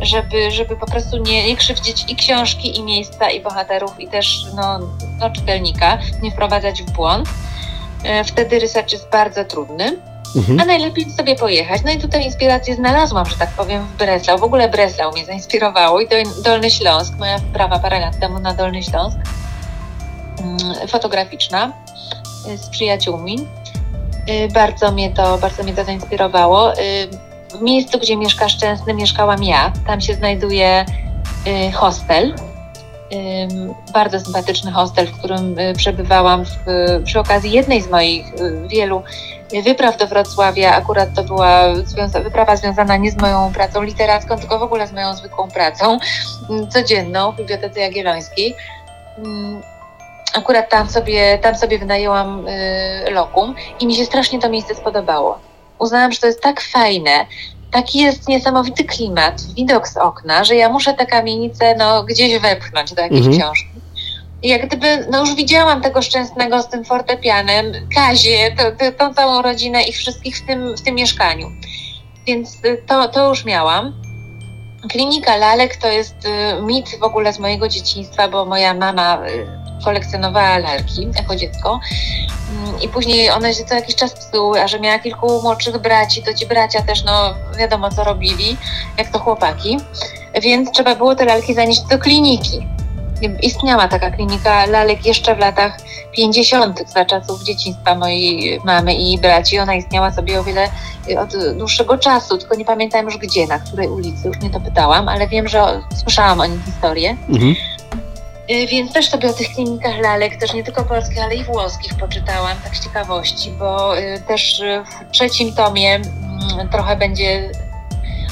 żeby, 0.00 0.50
żeby 0.50 0.76
po 0.76 0.86
prostu 0.86 1.16
nie, 1.16 1.46
nie 1.46 1.56
krzywdzić 1.56 2.04
i 2.08 2.16
książki, 2.16 2.78
i 2.78 2.82
miejsca, 2.82 3.30
i 3.30 3.40
bohaterów, 3.40 4.00
i 4.00 4.08
też 4.08 4.46
no, 4.54 4.78
no 5.18 5.30
czytelnika, 5.30 5.98
nie 6.22 6.30
wprowadzać 6.30 6.82
w 6.82 6.90
błąd. 6.90 7.28
Y, 8.20 8.24
wtedy 8.24 8.58
research 8.58 8.92
jest 8.92 9.10
bardzo 9.10 9.44
trudny. 9.44 9.98
Mhm. 10.36 10.60
A 10.60 10.64
najlepiej 10.64 11.10
sobie 11.10 11.36
pojechać. 11.36 11.82
No 11.84 11.90
i 11.90 11.98
tutaj 11.98 12.24
inspirację 12.24 12.74
znalazłam, 12.74 13.26
że 13.26 13.36
tak 13.36 13.50
powiem, 13.50 13.84
w 13.84 13.96
Breslau. 13.96 14.38
W 14.38 14.42
ogóle 14.42 14.68
Breslau 14.68 15.12
mnie 15.12 15.24
zainspirowało 15.24 16.00
i 16.00 16.08
Dolny 16.44 16.70
Śląsk, 16.70 17.18
moja 17.18 17.38
wprawa 17.38 17.78
parę 17.78 18.00
lat 18.00 18.18
temu 18.18 18.38
na 18.38 18.54
Dolny 18.54 18.82
Śląsk, 18.82 19.16
mm, 20.40 20.88
fotograficzna 20.88 21.72
y, 22.48 22.58
z 22.58 22.68
przyjaciółmi. 22.68 23.46
Bardzo 24.54 24.92
mnie 24.92 25.10
to, 25.10 25.38
bardzo 25.38 25.62
mnie 25.62 25.74
to 25.74 25.84
zainspirowało. 25.84 26.72
W 27.58 27.62
miejscu, 27.62 27.98
gdzie 27.98 28.16
mieszka 28.16 28.48
Szczęsny, 28.48 28.94
mieszkałam 28.94 29.42
ja. 29.42 29.72
Tam 29.86 30.00
się 30.00 30.14
znajduje 30.14 30.84
hostel. 31.74 32.34
Bardzo 33.92 34.20
sympatyczny 34.20 34.72
hostel, 34.72 35.06
w 35.06 35.18
którym 35.18 35.56
przebywałam 35.76 36.44
w, 36.44 36.56
przy 37.04 37.20
okazji 37.20 37.52
jednej 37.52 37.82
z 37.82 37.90
moich 37.90 38.26
wielu 38.66 39.02
wypraw 39.64 39.96
do 39.96 40.06
Wrocławia. 40.06 40.74
Akurat 40.74 41.08
to 41.14 41.24
była 41.24 41.74
związa 41.74 42.20
wyprawa 42.20 42.56
związana 42.56 42.96
nie 42.96 43.10
z 43.10 43.16
moją 43.16 43.52
pracą 43.52 43.82
literacką, 43.82 44.38
tylko 44.38 44.58
w 44.58 44.62
ogóle 44.62 44.86
z 44.86 44.92
moją 44.92 45.14
zwykłą 45.14 45.48
pracą 45.48 45.98
codzienną 46.68 47.32
w 47.32 47.36
Bibliotece 47.36 47.80
Jagiellońskiej. 47.80 48.56
Akurat 50.34 50.70
tam 50.70 50.88
sobie, 50.88 51.38
tam 51.38 51.54
sobie 51.54 51.78
wynajęłam 51.78 52.48
y, 52.48 53.10
lokum 53.10 53.54
i 53.80 53.86
mi 53.86 53.94
się 53.94 54.04
strasznie 54.04 54.38
to 54.38 54.48
miejsce 54.48 54.74
spodobało. 54.74 55.38
Uznałam, 55.78 56.12
że 56.12 56.20
to 56.20 56.26
jest 56.26 56.40
tak 56.40 56.60
fajne, 56.60 57.26
taki 57.70 57.98
jest 57.98 58.28
niesamowity 58.28 58.84
klimat, 58.84 59.42
widok 59.54 59.88
z 59.88 59.96
okna, 59.96 60.44
że 60.44 60.54
ja 60.54 60.68
muszę 60.68 60.94
tę 60.94 61.06
kamienicę 61.06 61.74
no, 61.78 62.04
gdzieś 62.04 62.38
wepchnąć 62.38 62.94
do 62.94 63.02
jakiejś 63.02 63.26
mhm. 63.26 63.42
książki. 63.42 63.76
I 64.42 64.48
jak 64.48 64.66
gdyby, 64.66 65.06
no 65.10 65.20
już 65.20 65.34
widziałam 65.34 65.82
tego 65.82 66.02
szczęsnego 66.02 66.62
z 66.62 66.68
tym 66.68 66.84
fortepianem, 66.84 67.72
Kazie, 67.94 68.56
to, 68.56 68.92
tą 68.98 69.14
całą 69.14 69.42
rodzinę, 69.42 69.82
ich 69.82 69.96
wszystkich 69.96 70.38
w 70.38 70.46
tym, 70.46 70.76
w 70.76 70.82
tym 70.82 70.94
mieszkaniu. 70.94 71.50
Więc 72.26 72.54
y, 72.64 72.82
to, 72.86 73.08
to 73.08 73.28
już 73.28 73.44
miałam. 73.44 73.94
Klinika 74.90 75.36
lalek 75.36 75.76
to 75.76 75.88
jest 75.88 76.14
y, 76.24 76.62
mit 76.62 76.98
w 77.00 77.02
ogóle 77.02 77.32
z 77.32 77.38
mojego 77.38 77.68
dzieciństwa, 77.68 78.28
bo 78.28 78.44
moja 78.44 78.74
mama 78.74 79.18
kolekcjonowała 79.84 80.58
lalki 80.58 81.08
jako 81.16 81.36
dziecko 81.36 81.80
mm, 82.50 82.80
i 82.80 82.88
później 82.88 83.30
one 83.30 83.54
się 83.54 83.64
co 83.64 83.74
jakiś 83.74 83.94
czas 83.94 84.12
psuły, 84.12 84.62
a 84.62 84.68
że 84.68 84.80
miała 84.80 84.98
kilku 84.98 85.42
młodszych 85.42 85.78
braci, 85.78 86.22
to 86.22 86.34
ci 86.34 86.46
bracia 86.46 86.82
też 86.82 87.04
no 87.04 87.34
wiadomo 87.58 87.90
co 87.90 88.04
robili, 88.04 88.56
jak 88.98 89.10
to 89.10 89.18
chłopaki, 89.18 89.76
więc 90.42 90.70
trzeba 90.70 90.94
było 90.94 91.14
te 91.14 91.24
lalki 91.24 91.54
zanieść 91.54 91.80
do 91.80 91.98
kliniki. 91.98 92.66
Istniała 93.42 93.88
taka 93.88 94.10
klinika 94.10 94.66
lalek 94.66 95.06
jeszcze 95.06 95.36
w 95.36 95.38
latach 95.38 95.78
50. 96.16 96.90
za 96.90 97.04
czasów 97.04 97.42
dzieciństwa 97.42 97.94
mojej 97.94 98.60
mamy 98.64 98.94
i 98.94 99.18
braci. 99.18 99.58
Ona 99.58 99.74
istniała 99.74 100.12
sobie 100.12 100.40
o 100.40 100.44
wiele 100.44 100.68
od 101.18 101.56
dłuższego 101.58 101.98
czasu, 101.98 102.38
tylko 102.38 102.54
nie 102.54 102.64
pamiętam 102.64 103.04
już 103.04 103.18
gdzie, 103.18 103.46
na 103.46 103.58
której 103.58 103.88
ulicy, 103.88 104.28
już 104.28 104.40
nie 104.40 104.50
to 104.50 104.60
pytałam, 104.60 105.08
ale 105.08 105.28
wiem, 105.28 105.48
że 105.48 105.82
słyszałam 106.02 106.40
o 106.40 106.46
niej 106.46 106.58
historię. 106.66 107.16
Mhm. 107.28 107.54
Y, 108.50 108.66
więc 108.66 108.92
też 108.92 109.08
sobie 109.08 109.30
o 109.30 109.32
tych 109.32 109.48
klinikach 109.48 109.98
lalek, 109.98 110.36
też 110.36 110.52
nie 110.52 110.64
tylko 110.64 110.84
polskich, 110.84 111.22
ale 111.22 111.34
i 111.34 111.44
włoskich 111.44 111.94
poczytałam, 111.94 112.56
tak 112.64 112.76
z 112.76 112.84
ciekawości, 112.84 113.50
bo 113.50 113.98
y, 113.98 114.20
też 114.28 114.62
w 114.84 115.10
trzecim 115.10 115.54
tomie 115.54 115.94
mm, 115.94 116.68
trochę 116.72 116.96
będzie 116.96 117.50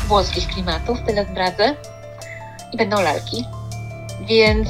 włoskich 0.07 0.49
klimatów, 0.49 0.99
tyle 1.07 1.25
zdradzę. 1.25 1.75
I 2.73 2.77
będą 2.77 3.03
lalki. 3.03 3.45
Więc 4.21 4.69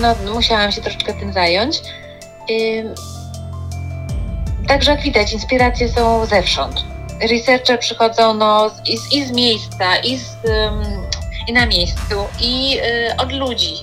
no, 0.00 0.14
musiałam 0.34 0.72
się 0.72 0.82
troszeczkę 0.82 1.14
tym 1.14 1.32
zająć. 1.32 1.80
Także 4.68 4.90
jak 4.90 5.00
widać, 5.00 5.32
inspiracje 5.32 5.88
są 5.88 6.26
zewsząd. 6.26 6.84
Researcher 7.30 7.80
przychodzą 7.80 8.34
no, 8.34 8.70
i, 8.86 8.98
z, 8.98 9.12
i 9.12 9.24
z 9.24 9.32
miejsca, 9.32 9.96
i, 9.96 10.18
z, 10.18 10.36
i 11.48 11.52
na 11.52 11.66
miejscu, 11.66 12.14
i 12.40 12.78
y, 13.10 13.16
od 13.16 13.32
ludzi 13.32 13.74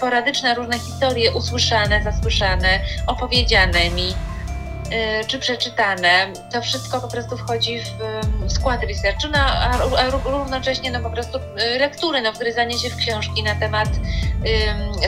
sporadyczne 0.00 0.54
różne 0.54 0.78
historie 0.78 1.32
usłyszane, 1.32 2.02
zasłyszane, 2.02 2.80
opowiedziane 3.06 3.90
mi, 3.90 4.08
y, 4.10 5.24
czy 5.26 5.38
przeczytane, 5.38 6.32
to 6.52 6.62
wszystko 6.62 7.00
po 7.00 7.08
prostu 7.08 7.36
wchodzi 7.36 7.80
w, 7.80 8.52
skład 8.52 8.82
researchu, 8.82 9.28
no, 9.32 9.38
a, 9.38 10.10
równocześnie 10.24 10.90
no, 10.90 11.00
po 11.00 11.10
prostu 11.10 11.38
y, 11.38 11.78
lektury, 11.78 12.22
no, 12.22 12.32
wgryzanie 12.32 12.78
się 12.78 12.90
w 12.90 12.96
książki 12.96 13.42
na 13.42 13.54
temat 13.54 13.88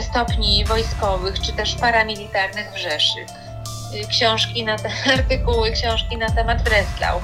stopni 0.01 0.65
wojskowych, 0.65 1.39
czy 1.41 1.53
też 1.53 1.75
paramilitarnych 1.75 2.73
w 2.73 2.77
Rzeszy. 2.77 3.19
Y, 3.93 4.07
książki 4.07 4.63
na 4.63 4.77
te 4.77 4.89
artykuły, 5.13 5.71
książki 5.71 6.17
na 6.17 6.29
temat 6.29 6.63
Breslau 6.63 7.21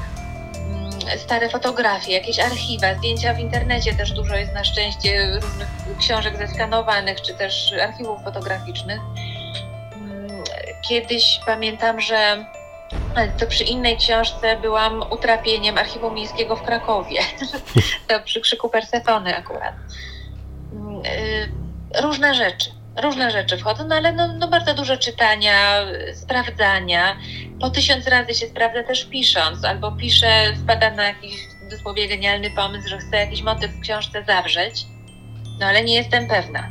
stare 1.17 1.49
fotografie, 1.49 2.11
jakieś 2.11 2.39
archiwa, 2.39 2.95
zdjęcia 2.95 3.33
w 3.33 3.39
internecie 3.39 3.93
też 3.93 4.11
dużo 4.11 4.35
jest 4.35 4.53
na 4.53 4.63
szczęście 4.63 5.39
różnych 5.41 5.67
książek 5.99 6.37
zeskanowanych, 6.37 7.21
czy 7.21 7.33
też 7.33 7.73
archiwów 7.83 8.23
fotograficznych. 8.23 8.99
Mm, 9.93 10.43
kiedyś 10.89 11.39
pamiętam, 11.45 12.01
że 12.01 12.45
to 13.39 13.47
przy 13.47 13.63
innej 13.63 13.97
książce 13.97 14.57
byłam 14.57 15.03
utrapieniem 15.11 15.77
archiwum 15.77 16.13
miejskiego 16.13 16.55
w 16.55 16.61
Krakowie. 16.61 17.19
to 18.07 18.19
przy 18.19 18.41
krzyku 18.41 18.69
Persefony 18.69 19.37
akurat. 19.37 19.73
Mm, 20.73 21.05
y, 21.05 22.01
różne 22.01 22.35
rzeczy 22.35 22.78
różne 22.97 23.31
rzeczy 23.31 23.57
wchodzą, 23.57 23.87
no 23.87 23.95
ale 23.95 24.13
no, 24.13 24.27
no 24.27 24.47
bardzo 24.47 24.73
dużo 24.73 24.97
czytania, 24.97 25.85
sprawdzania. 26.13 27.17
Po 27.61 27.69
tysiąc 27.69 28.07
razy 28.07 28.33
się 28.33 28.47
sprawdza 28.47 28.83
też 28.83 29.05
pisząc, 29.05 29.65
albo 29.65 29.91
piszę, 29.91 30.53
wpadam 30.63 30.95
na 30.95 31.03
jakiś 31.03 31.33
dosłownie 31.71 32.07
genialny 32.07 32.51
pomysł, 32.55 32.89
że 32.89 32.97
chcę 32.97 33.17
jakiś 33.17 33.41
motyw 33.41 33.71
w 33.71 33.79
książce 33.79 34.23
zawrzeć, 34.27 34.85
no 35.59 35.65
ale 35.65 35.83
nie 35.83 35.93
jestem 35.93 36.27
pewna, 36.27 36.69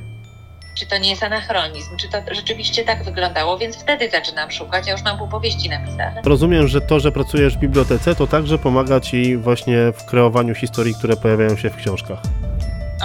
czy 0.75 0.87
to 0.87 0.99
nie 0.99 1.11
jest 1.11 1.23
anachronizm, 1.23 1.97
czy 1.97 2.09
to 2.09 2.19
rzeczywiście 2.31 2.85
tak 2.85 3.05
wyglądało, 3.05 3.59
więc 3.59 3.77
wtedy 3.77 4.11
zaczynam 4.11 4.51
szukać, 4.51 4.87
ja 4.87 4.93
już 4.93 5.03
mam 5.03 5.19
pół 5.19 5.29
powieści 5.29 5.69
napisane. 5.69 6.23
Rozumiem, 6.25 6.69
że 6.69 6.81
to, 6.81 7.01
że 7.01 7.13
pracujesz 7.13 7.57
w 7.57 7.61
bibliotece, 7.61 8.15
to 8.15 8.27
także 8.27 8.59
pomaga 8.59 9.01
Ci 9.01 9.37
właśnie 9.37 9.77
w 9.93 10.05
kreowaniu 10.05 10.55
historii, 10.55 10.95
które 10.95 11.17
pojawiają 11.17 11.57
się 11.57 11.71
w 11.71 11.77
książkach. 11.77 12.19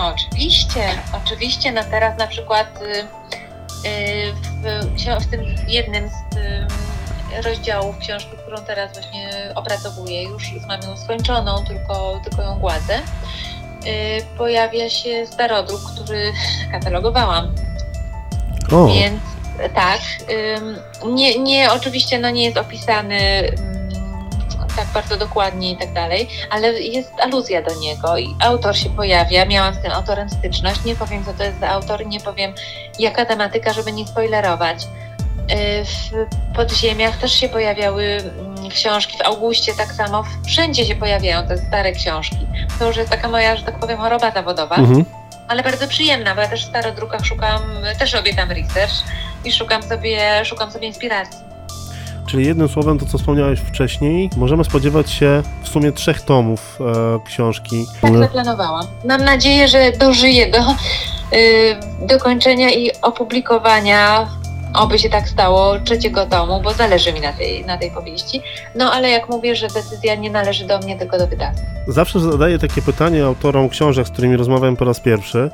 Oczywiście, 0.02 0.90
oczywiście. 1.24 1.72
No 1.72 1.82
teraz 1.84 2.20
na 2.20 2.28
przykład 2.28 2.68
y, 2.82 3.00
y, 3.88 4.34
w, 5.20 5.26
w 5.26 5.30
tym 5.32 5.42
jednym 5.68 6.10
z 6.10 6.38
y, 6.38 7.42
rozdziałów 7.44 7.98
książki, 7.98 8.32
którą 8.42 8.58
teraz 8.58 8.94
właśnie 8.94 9.52
opracowuję, 9.56 10.24
już 10.24 10.52
mam 10.68 10.82
ją 10.82 10.98
skończoną, 10.98 11.66
tylko, 11.68 12.22
tylko 12.24 12.42
ją 12.42 12.60
gładzę, 12.60 13.00
pojawia 14.38 14.90
się 14.90 15.28
starodruk, 15.28 15.82
który 15.94 16.34
katalogowałam. 16.72 17.56
O. 18.72 18.88
Więc 18.88 19.22
tak, 19.74 20.00
nie, 21.06 21.40
nie 21.40 21.72
oczywiście 21.72 22.20
no 22.20 22.30
nie 22.30 22.44
jest 22.44 22.58
opisany 22.58 23.52
tak 24.76 24.88
bardzo 24.88 25.18
dokładnie 25.18 25.72
i 25.72 25.78
tak 25.78 25.94
dalej, 25.94 26.30
ale 26.50 26.74
jest 26.74 27.12
aluzja 27.22 27.62
do 27.62 27.76
niego 27.76 28.18
i 28.18 28.36
autor 28.40 28.78
się 28.78 28.90
pojawia. 28.90 29.46
Miałam 29.46 29.74
z 29.74 29.82
tym 29.82 29.92
autorem 29.92 30.30
styczność. 30.30 30.86
Nie 30.86 30.96
powiem, 30.96 31.26
co 31.26 31.34
to 31.34 31.44
jest 31.44 31.60
za 31.60 31.70
autor, 31.70 32.06
nie 32.06 32.20
powiem, 32.20 32.54
jaka 33.00 33.26
tematyka, 33.26 33.74
żeby 33.74 33.92
nie 33.92 34.08
spoilerować. 34.08 34.84
Y, 34.84 35.86
w 35.86 36.56
podziemiach 36.56 37.18
też 37.18 37.34
się 37.34 37.50
pojawiały 37.50 38.04
mm, 38.04 38.70
książki, 38.70 39.18
w 39.18 39.22
Augustie 39.22 39.74
tak 39.78 39.92
samo, 39.92 40.24
wszędzie 40.46 40.86
się 40.86 40.96
pojawiają 40.96 41.48
te 41.48 41.58
stare 41.58 41.92
książki. 41.92 42.48
To 42.80 42.88
już 42.88 42.98
jest 42.98 43.10
taka 43.10 43.30
moja, 43.30 43.56
że 43.56 43.64
tak 43.64 43.80
powiem, 43.80 43.98
choroba 43.98 44.32
zawodowa. 44.32 44.76
Mhm 44.76 45.06
ale 45.48 45.64
bardzo 45.64 45.88
przyjemna, 45.88 46.36
bo 46.36 46.42
ja 46.42 46.48
też 46.48 46.66
w 46.66 46.70
starodrukach 46.70 47.26
szukam, 47.26 47.62
też 48.00 48.14
robię 48.14 48.36
tam 48.36 48.52
research 48.52 48.94
i 49.46 49.52
szukam 49.52 49.84
sobie, 49.84 50.46
szukam 50.46 50.72
sobie 50.72 50.88
inspiracji. 50.88 51.43
Czyli 52.34 52.48
jednym 52.48 52.68
słowem, 52.68 53.00
to 53.00 53.06
co 53.06 53.18
wspomniałeś 53.18 53.60
wcześniej, 53.60 54.30
możemy 54.38 54.64
spodziewać 54.64 55.12
się 55.12 55.44
w 55.64 55.68
sumie 55.68 55.92
trzech 55.92 56.22
tomów 56.22 56.80
e, 56.82 57.20
książki. 57.26 57.86
Tak 58.02 58.18
zaplanowałam. 58.18 58.86
Mam 59.08 59.24
nadzieję, 59.24 59.68
że 59.68 59.92
dożyję 59.92 60.52
do 60.52 60.58
y, 60.60 62.06
dokończenia 62.08 62.72
i 62.72 62.92
opublikowania 63.02 64.28
oby 64.74 65.00
się 65.00 65.10
tak 65.10 65.30
stało, 65.30 65.80
trzeciego 65.80 66.26
tomu, 66.26 66.62
bo 66.62 66.74
zależy 66.74 67.14
mi 67.14 67.22
na 67.22 67.34
tej, 67.34 67.66
na 67.66 67.78
tej 67.78 67.92
powieści. 67.92 68.42
No 68.76 68.92
ale 68.92 69.10
jak 69.10 69.30
mówię, 69.30 69.56
że 69.56 69.68
decyzja 69.68 70.16
nie 70.16 70.32
należy 70.32 70.68
do 70.68 70.80
mnie, 70.80 71.00
tylko 71.00 71.18
do 71.18 71.28
wydawcy. 71.28 71.62
Zawsze 71.88 72.20
zadaję 72.20 72.60
takie 72.60 72.82
pytanie 72.82 73.26
autorom 73.26 73.70
książek, 73.70 74.08
z 74.08 74.12
którymi 74.12 74.38
rozmawiam 74.38 74.76
po 74.76 74.86
raz 74.86 75.00
pierwszy. 75.00 75.52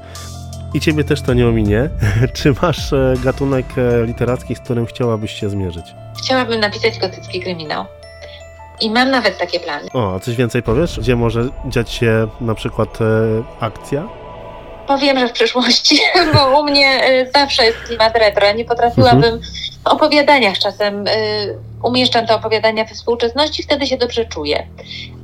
I 0.74 0.80
ciebie 0.80 1.04
też 1.04 1.22
to 1.22 1.34
nie 1.34 1.48
ominie. 1.48 1.90
Czy 2.34 2.54
masz 2.62 2.94
e, 2.94 3.14
gatunek 3.24 3.66
e, 3.78 4.06
literacki, 4.06 4.56
z 4.56 4.60
którym 4.60 4.86
chciałabyś 4.86 5.32
się 5.32 5.50
zmierzyć? 5.50 5.86
Chciałabym 6.18 6.60
napisać 6.60 7.00
gotycki 7.00 7.40
kryminał. 7.40 7.86
I 8.82 8.92
mam 8.92 9.12
nawet 9.12 9.38
takie 9.38 9.60
plany. 9.60 9.90
O, 9.94 10.16
a 10.16 10.20
coś 10.20 10.36
więcej 10.36 10.64
powiesz? 10.64 11.00
Gdzie 11.00 11.16
może 11.16 11.50
dziać 11.66 11.92
się 11.92 12.28
na 12.42 12.56
przykład 12.56 13.02
e, 13.02 13.06
akcja? 13.60 14.08
Powiem, 14.90 15.20
że 15.20 15.28
w 15.28 15.32
przyszłości, 15.32 16.00
bo 16.34 16.60
u 16.60 16.64
mnie 16.64 17.04
e, 17.04 17.32
zawsze 17.32 17.66
jest 17.66 17.78
klimat 17.78 18.18
retro. 18.18 18.54
Nie 18.54 18.66
potrafiłabym 18.66 19.24
mhm. 19.24 19.42
w 19.84 19.88
opowiadaniach 19.88 20.60
czasem 20.60 21.08
y, 21.08 21.12
umieszczam 21.84 22.28
te 22.28 22.36
opowiadania 22.36 22.86
we 22.86 22.96
współczesności, 22.96 23.64
wtedy 23.64 23.88
się 23.88 23.98
dobrze 23.98 24.26
czuję. 24.26 24.68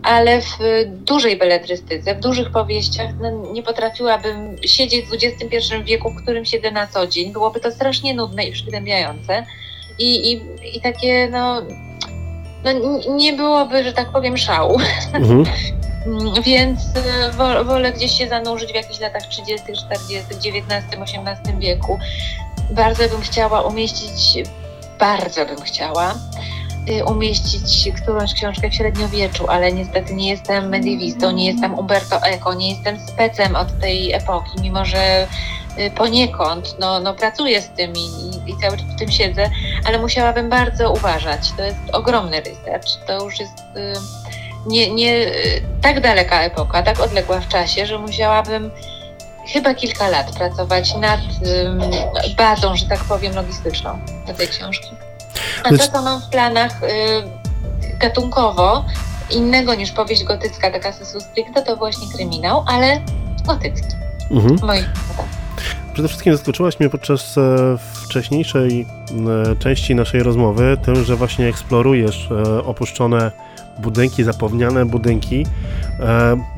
Ale 0.03 0.41
w 0.41 0.57
dużej 0.87 1.37
beletrystyce, 1.37 2.15
w 2.15 2.19
dużych 2.19 2.51
powieściach 2.51 3.09
no, 3.21 3.31
nie 3.53 3.63
potrafiłabym 3.63 4.55
siedzieć 4.65 5.05
w 5.05 5.13
XXI 5.13 5.83
wieku, 5.83 6.09
w 6.09 6.23
którym 6.23 6.45
siedzę 6.45 6.71
na 6.71 6.87
co 6.87 7.07
dzień. 7.07 7.33
Byłoby 7.33 7.59
to 7.59 7.71
strasznie 7.71 8.13
nudne 8.13 8.45
i 8.45 8.51
przygnębiające 8.51 9.45
i, 9.99 10.31
i, 10.31 10.41
i 10.77 10.81
takie, 10.81 11.29
no, 11.31 11.61
no, 12.63 12.71
nie 13.15 13.33
byłoby, 13.33 13.83
że 13.83 13.93
tak 13.93 14.11
powiem, 14.11 14.37
szału. 14.37 14.79
Mhm. 15.13 15.43
Więc 16.43 16.79
e, 17.39 17.63
wolę 17.63 17.91
gdzieś 17.91 18.17
się 18.17 18.27
zanurzyć 18.27 18.71
w 18.71 18.75
jakichś 18.75 18.99
latach 18.99 19.27
30., 19.27 19.65
40., 19.85 20.49
XIX, 20.49 20.85
XVIII 20.91 21.59
wieku. 21.59 21.99
Bardzo 22.71 23.09
bym 23.09 23.21
chciała 23.21 23.61
umieścić, 23.61 24.49
bardzo 24.99 25.45
bym 25.45 25.61
chciała 25.61 26.15
y, 26.89 27.05
umieścić 27.05 27.91
którąś 28.01 28.33
książkę 28.33 28.69
w 28.69 28.73
średniowieczu, 28.73 29.47
ale 29.47 29.71
niestety 29.71 30.13
nie 30.13 30.29
jestem 30.29 30.69
mediewistą, 30.69 31.31
nie 31.31 31.45
jestem 31.45 31.73
Umberto 31.73 32.23
Eco, 32.23 32.53
nie 32.53 32.69
jestem 32.69 33.07
specem 33.07 33.55
od 33.55 33.79
tej 33.79 34.13
epoki, 34.13 34.61
mimo 34.61 34.85
że 34.85 35.27
y, 35.79 35.91
poniekąd 35.91 36.75
no, 36.79 36.99
no 36.99 37.13
pracuję 37.13 37.61
z 37.61 37.69
tym 37.69 37.93
i, 37.95 38.49
i 38.51 38.57
cały 38.61 38.77
czas 38.77 38.87
w 38.87 38.99
tym 38.99 39.11
siedzę, 39.11 39.49
ale 39.85 39.99
musiałabym 39.99 40.49
bardzo 40.49 40.91
uważać. 40.91 41.51
To 41.57 41.63
jest 41.63 41.79
ogromny 41.93 42.41
research. 42.41 43.05
To 43.07 43.23
już 43.23 43.39
jest 43.39 43.59
y, 43.59 43.93
nie, 44.65 44.93
nie 44.93 45.31
tak 45.81 46.01
daleka 46.01 46.41
epoka, 46.41 46.83
tak 46.83 46.99
odległa 46.99 47.39
w 47.39 47.47
czasie, 47.47 47.85
że 47.85 47.97
musiałabym 47.97 48.71
chyba 49.53 49.73
kilka 49.73 50.09
lat 50.09 50.31
pracować 50.31 50.95
nad 50.95 51.19
bazą, 52.37 52.75
że 52.75 52.85
tak 52.85 52.99
powiem, 52.99 53.35
logistyczną 53.35 53.99
do 54.27 54.33
tej 54.33 54.47
książki. 54.47 54.89
A 55.63 55.69
to, 55.69 55.87
co 55.87 56.01
mam 56.01 56.21
w 56.21 56.29
planach 56.29 56.83
y, 56.83 56.87
gatunkowo, 57.99 58.85
innego 59.29 59.75
niż 59.75 59.91
powieść 59.91 60.23
gotycka, 60.23 60.71
taka 60.71 60.93
sensu 60.93 61.19
stricte, 61.19 61.61
to 61.61 61.75
właśnie 61.75 62.07
kryminał, 62.15 62.65
ale 62.67 63.01
gotycki. 63.45 63.95
Mhm. 64.31 64.57
Moich 64.67 64.89
Przede 65.95 66.07
wszystkim 66.07 66.33
zaskoczyłaś 66.33 66.79
mnie 66.79 66.89
podczas 66.89 67.37
e, 67.37 67.41
wcześniejszej 67.93 68.85
e, 69.51 69.55
części 69.55 69.95
naszej 69.95 70.23
rozmowy 70.23 70.77
tym, 70.85 71.03
że 71.03 71.15
właśnie 71.15 71.47
eksplorujesz 71.47 72.29
e, 72.31 72.63
opuszczone 72.63 73.31
budynki, 73.79 74.23
zapomniane 74.23 74.85
budynki. 74.85 75.45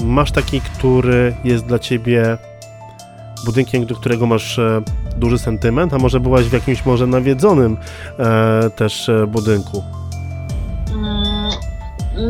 Masz 0.03 0.31
taki, 0.31 0.61
który 0.61 1.35
jest 1.43 1.65
dla 1.65 1.79
ciebie 1.79 2.37
budynkiem, 3.45 3.85
do 3.85 3.95
którego 3.95 4.25
masz 4.25 4.59
duży 5.17 5.39
sentyment, 5.39 5.93
a 5.93 5.97
może 5.97 6.19
byłaś 6.19 6.45
w 6.45 6.53
jakimś 6.53 6.85
może 6.85 7.07
nawiedzonym 7.07 7.77
też 8.75 9.11
budynku? 9.27 9.83
Mm, 10.91 11.51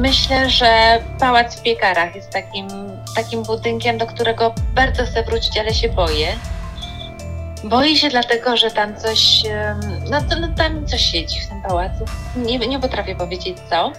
myślę, 0.02 0.50
że 0.50 1.00
Pałac 1.20 1.60
w 1.60 1.64
Piekarach 1.64 2.16
jest 2.16 2.30
takim, 2.30 2.68
takim 3.16 3.44
budynkiem, 3.44 3.98
do 3.98 4.06
którego 4.06 4.54
bardzo 4.76 5.04
chcę 5.06 5.24
wrócić, 5.24 5.58
ale 5.58 5.74
się 5.74 5.90
boję. 5.90 6.28
Boję 7.63 7.96
się 7.96 8.10
dlatego, 8.10 8.58
że 8.58 8.72
tam 8.72 8.96
coś, 8.96 9.43
no, 10.12 10.17
no 10.41 10.48
tam 10.58 10.88
coś 10.88 11.02
siedzi 11.02 11.41
w 11.41 11.48
tym 11.48 11.62
pałacu. 11.62 12.06
Nie, 12.36 12.60
nie 12.60 12.80
potrafię 12.80 13.15
powiedzieć 13.15 13.58
co. 13.70 13.91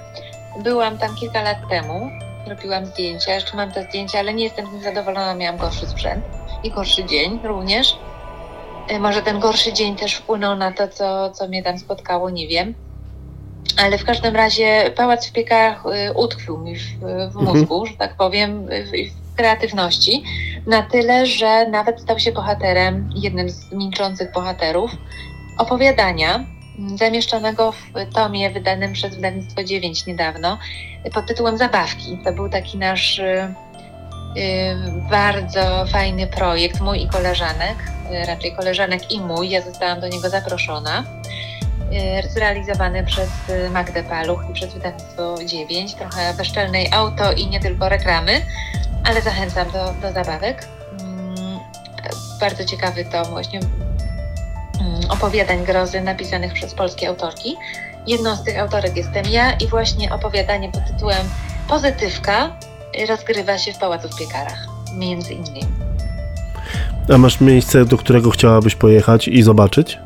Byłam 0.62 0.98
tam 0.98 1.14
kilka 1.14 1.42
lat 1.42 1.58
temu, 1.70 2.10
robiłam 2.48 2.86
zdjęcia, 2.86 3.34
jeszcze 3.34 3.56
mam 3.56 3.72
te 3.72 3.84
zdjęcia, 3.84 4.18
ale 4.18 4.34
nie 4.34 4.44
jestem 4.44 4.66
z 4.66 4.70
tym 4.70 4.82
zadowolona, 4.82 5.34
miałam 5.34 5.56
gorszy 5.56 5.86
sprzęt 5.86 6.24
i 6.64 6.70
gorszy 6.70 7.04
dzień 7.04 7.40
również. 7.44 7.96
E, 8.88 8.98
może 8.98 9.22
ten 9.22 9.40
gorszy 9.40 9.72
dzień 9.72 9.96
też 9.96 10.14
wpłynął 10.14 10.56
na 10.56 10.72
to, 10.72 10.88
co, 10.88 11.30
co 11.30 11.48
mnie 11.48 11.62
tam 11.62 11.78
spotkało, 11.78 12.30
nie 12.30 12.48
wiem. 12.48 12.74
Ale 13.76 13.98
w 13.98 14.04
każdym 14.04 14.36
razie 14.36 14.90
pałac 14.96 15.28
w 15.28 15.32
piekach 15.32 15.84
e, 15.86 16.12
utkwił 16.12 16.58
mi 16.58 16.76
w, 16.76 16.98
w 17.30 17.34
mózgu, 17.34 17.74
mhm. 17.74 17.86
że 17.86 17.98
tak 17.98 18.16
powiem, 18.16 18.66
w, 18.66 18.68
w, 18.68 19.27
kreatywności, 19.38 20.22
na 20.66 20.82
tyle, 20.82 21.26
że 21.26 21.68
nawet 21.68 22.00
stał 22.00 22.18
się 22.18 22.32
bohaterem, 22.32 23.10
jednym 23.14 23.50
z 23.50 23.72
milczących 23.72 24.32
bohaterów 24.32 24.90
opowiadania 25.58 26.44
zamieszczonego 26.94 27.72
w 27.72 28.14
tomie 28.14 28.50
wydanym 28.50 28.92
przez 28.92 29.14
wydawnictwo 29.14 29.64
9 29.64 30.06
niedawno 30.06 30.58
pod 31.14 31.26
tytułem 31.26 31.58
Zabawki. 31.58 32.18
To 32.24 32.32
był 32.32 32.48
taki 32.48 32.78
nasz 32.78 33.20
Y, 34.36 35.10
bardzo 35.10 35.86
fajny 35.86 36.26
projekt, 36.26 36.80
mój 36.80 37.02
i 37.02 37.08
koleżanek, 37.08 37.76
y, 38.12 38.26
raczej 38.26 38.52
koleżanek 38.52 39.12
i 39.12 39.20
mój. 39.20 39.50
Ja 39.50 39.62
zostałam 39.62 40.00
do 40.00 40.08
niego 40.08 40.30
zaproszona. 40.30 41.04
Y, 42.24 42.28
zrealizowany 42.28 43.04
przez 43.04 43.30
Magdę 43.70 44.04
Paluch 44.04 44.40
i 44.50 44.52
przez 44.52 44.74
wydawnictwo 44.74 45.34
9. 45.46 45.94
Trochę 45.94 46.34
bezczelnej 46.34 46.88
auto 46.92 47.32
i 47.32 47.46
nie 47.46 47.60
tylko 47.60 47.88
reklamy, 47.88 48.32
ale 49.04 49.22
zachęcam 49.22 49.70
do, 49.70 49.94
do 50.02 50.12
zabawek. 50.12 50.68
Mm, 51.00 51.58
bardzo 52.40 52.64
ciekawy 52.64 53.04
to 53.04 53.24
właśnie 53.24 53.60
mm, 53.60 55.10
opowiadań 55.10 55.64
grozy 55.64 56.00
napisanych 56.00 56.52
przez 56.52 56.74
polskie 56.74 57.08
autorki. 57.08 57.56
Jedną 58.06 58.36
z 58.36 58.42
tych 58.42 58.58
autorek 58.58 58.96
jestem 58.96 59.26
ja 59.30 59.52
i 59.52 59.66
właśnie 59.66 60.12
opowiadanie 60.12 60.72
pod 60.72 60.86
tytułem 60.86 61.28
Pozytywka 61.68 62.50
rozgrywa 63.08 63.58
się 63.58 63.72
w 63.72 63.78
Pałacu 63.78 64.08
w 64.08 64.18
Piekarach, 64.18 64.66
między 64.94 65.34
innymi. 65.34 65.60
A 67.14 67.18
masz 67.18 67.40
miejsce, 67.40 67.84
do 67.84 67.96
którego 67.96 68.30
chciałabyś 68.30 68.74
pojechać 68.74 69.28
i 69.28 69.42
zobaczyć? 69.42 69.98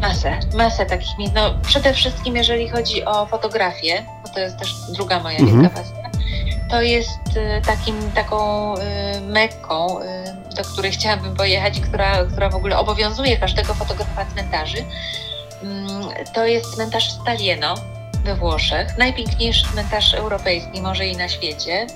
Masę, 0.00 0.40
masę 0.54 0.86
takich 0.86 1.18
miejsc. 1.18 1.34
No, 1.34 1.54
przede 1.62 1.94
wszystkim, 1.94 2.36
jeżeli 2.36 2.68
chodzi 2.68 3.04
o 3.04 3.26
fotografię, 3.26 4.02
bo 4.22 4.28
to 4.28 4.40
jest 4.40 4.56
też 4.58 4.74
druga 4.96 5.20
moja 5.20 5.38
mhm. 5.38 5.60
wielka 5.60 5.76
pasja, 5.76 5.99
to 6.70 6.82
jest 6.82 7.36
y, 7.36 7.62
takim, 7.66 8.12
taką 8.12 8.74
y, 8.74 8.80
mekką, 9.20 10.00
y, 10.00 10.04
do 10.56 10.64
której 10.64 10.92
chciałabym 10.92 11.34
pojechać 11.34 11.80
która, 11.80 12.24
która 12.24 12.50
w 12.50 12.54
ogóle 12.54 12.78
obowiązuje 12.78 13.36
każdego 13.36 13.74
fotografa 13.74 14.24
cmentarzy. 14.24 14.84
Mm, 15.62 16.08
to 16.34 16.46
jest 16.46 16.74
cmentarz 16.74 17.12
Stalieno, 17.12 17.74
we 18.24 18.34
Włoszech. 18.34 18.98
Najpiękniejszy 18.98 19.66
cmentarz 19.72 20.14
europejski, 20.14 20.82
może 20.82 21.06
i 21.06 21.16
na 21.16 21.28
świecie. 21.28 21.86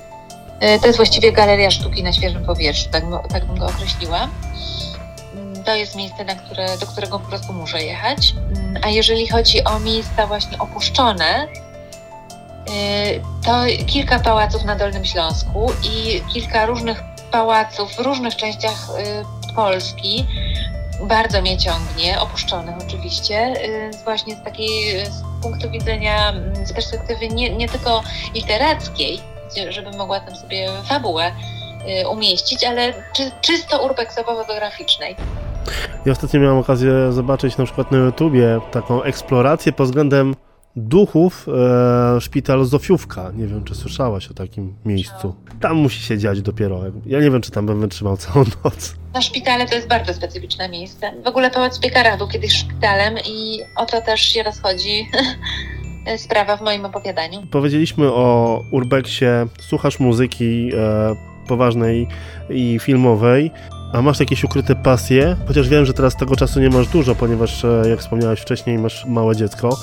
To 0.81 0.87
jest 0.87 0.97
właściwie 0.97 1.33
galeria 1.33 1.71
sztuki 1.71 2.03
na 2.03 2.13
świeżym 2.13 2.45
powietrzu, 2.45 2.89
tak, 2.91 3.05
tak 3.33 3.45
bym 3.45 3.59
go 3.59 3.67
określiła. 3.67 4.29
Mm, 5.35 5.65
to 5.65 5.75
jest 5.75 5.97
miejsce, 5.97 6.25
na 6.25 6.35
które, 6.35 6.79
do 6.79 6.87
którego 6.87 7.19
po 7.19 7.29
prostu 7.29 7.53
muszę 7.53 7.85
jechać. 7.85 8.35
Mm, 8.57 8.83
a 8.83 8.89
jeżeli 8.89 9.29
chodzi 9.29 9.65
o 9.65 9.79
miejsca 9.79 10.27
właśnie 10.27 10.59
opuszczone, 10.59 11.49
to 13.47 13.53
kilka 13.87 14.19
pałaców 14.19 14.65
na 14.65 14.77
Dolnym 14.77 15.05
Śląsku 15.05 15.73
i 15.83 16.23
kilka 16.33 16.67
różnych 16.67 17.03
pałaców 17.31 17.95
w 17.95 17.99
różnych 17.99 18.37
częściach 18.37 18.89
e, 18.99 19.55
Polski, 19.55 20.27
bardzo 21.09 21.43
mnie 21.43 21.59
ciągnie, 21.59 22.21
opuszczonych 22.21 22.75
oczywiście, 22.87 23.55
y, 23.65 23.91
właśnie 24.05 24.37
z 24.37 24.43
takiej 24.43 25.07
z 25.07 25.23
punktu 25.43 25.71
widzenia, 25.71 26.33
z 26.65 26.73
perspektywy 26.73 27.29
nie, 27.29 27.57
nie 27.57 27.69
tylko 27.69 28.03
literackiej, 28.35 29.21
żeby 29.69 29.97
mogła 29.97 30.21
tam 30.21 30.37
sobie 30.37 30.69
fabułę 30.85 31.33
umieścić, 32.11 32.65
ale 32.65 32.93
czy, 33.17 33.31
czysto 33.41 33.87
urbexowo-fotograficznej. 33.87 35.17
Ja 36.07 36.13
ostatnio 36.13 36.41
miałem 36.41 36.59
okazję 36.59 37.13
zobaczyć 37.13 37.57
na 37.57 37.65
przykład 37.65 37.91
na 37.93 37.99
YouTubie 37.99 38.61
taką 38.71 39.03
eksplorację 39.03 39.73
pod 39.73 39.87
względem 39.87 40.35
duchów 40.77 41.47
e, 42.17 42.21
szpital 42.21 42.65
Zofiówka. 42.65 43.33
Nie 43.37 43.47
wiem, 43.47 43.65
czy 43.65 43.75
słyszałaś 43.75 44.29
o 44.29 44.35
takim 44.35 44.75
miejscu. 44.85 45.35
Tam 45.61 45.77
musi 45.77 46.03
się 46.03 46.19
dziać 46.19 46.43
dopiero. 46.43 46.81
Ja 47.07 47.21
nie 47.21 47.31
wiem, 47.31 47.43
czy 47.43 47.51
tam 47.51 47.67
bym 47.67 47.81
wytrzymał 47.81 48.17
całą 48.17 48.45
noc. 48.65 48.95
Na 49.15 49.23
szpitale 49.23 49.67
to 49.67 49.75
jest 49.75 49.89
bardzo 49.89 50.15
specyficzne 50.15 50.69
miejsce. 50.69 51.13
W 51.25 51.27
ogóle 51.27 51.51
Pałac 51.51 51.81
Piekarach 51.81 52.19
był 52.19 52.29
kiedyś 52.29 52.53
szpitalem 52.53 53.15
i 53.27 53.61
o 53.77 53.87
to 53.87 54.01
też 54.01 54.21
się 54.21 54.43
rozchodzi 54.43 55.09
sprawa 56.25 56.57
w 56.57 56.63
moim 56.63 56.85
opowiadaniu. 56.85 57.47
Powiedzieliśmy 57.51 58.07
o 58.13 58.61
urbexie, 58.71 59.47
słuchasz 59.61 60.01
muzyki 60.01 60.71
e, 60.75 61.15
poważnej 61.49 62.09
i 62.51 62.79
filmowej. 62.79 63.51
A 63.93 64.03
masz 64.03 64.21
jakieś 64.21 64.45
ukryte 64.45 64.75
pasje? 64.77 65.37
Chociaż 65.49 65.69
wiem, 65.69 65.87
że 65.87 65.93
teraz 65.93 66.17
tego 66.17 66.37
czasu 66.37 66.61
nie 66.61 66.71
masz 66.71 66.89
dużo, 66.89 67.15
ponieważ, 67.15 67.65
e, 67.65 67.83
jak 67.89 68.01
wspomniałeś 68.01 68.41
wcześniej, 68.41 68.79
masz 68.79 69.05
małe 69.07 69.37
dziecko 69.37 69.77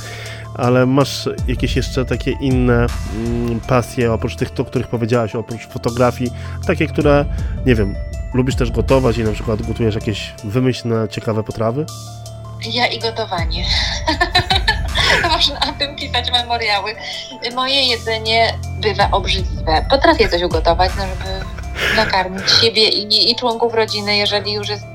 ale 0.62 0.86
masz 0.86 1.30
jakieś 1.48 1.76
jeszcze 1.76 2.06
takie 2.06 2.32
inne 2.32 2.86
mm, 3.16 3.60
pasje, 3.60 4.14
oprócz 4.14 4.36
tych, 4.36 4.50
o 4.60 4.66
których 4.66 4.88
powiedziałaś, 4.88 5.36
oprócz 5.36 5.68
fotografii, 5.68 6.32
takie, 6.68 6.88
które, 6.88 7.26
nie 7.66 7.76
wiem, 7.76 7.96
lubisz 8.34 8.56
też 8.56 8.72
gotować 8.72 9.18
i 9.18 9.24
na 9.24 9.32
przykład 9.32 9.62
gotujesz 9.62 9.96
jakieś 9.96 10.34
wymyślne, 10.44 11.08
ciekawe 11.10 11.44
potrawy? 11.44 11.86
Ja 12.66 12.88
i 12.88 13.00
gotowanie. 13.00 13.66
Można 15.32 15.60
o 15.60 15.80
tym 15.80 15.96
pisać 15.96 16.32
memoriały. 16.32 16.96
Moje 17.56 17.84
jedzenie 17.84 18.54
bywa 18.82 19.12
obrzydliwe. 19.12 19.86
Potrafię 19.90 20.30
coś 20.30 20.42
ugotować, 20.44 20.92
no 20.98 21.04
żeby 21.04 21.46
nakarmić 21.96 22.52
siebie 22.62 22.90
i, 22.90 23.32
i 23.32 23.36
członków 23.36 23.74
rodziny, 23.74 24.18
jeżeli 24.18 24.54
już 24.54 24.70
jest 24.70 24.86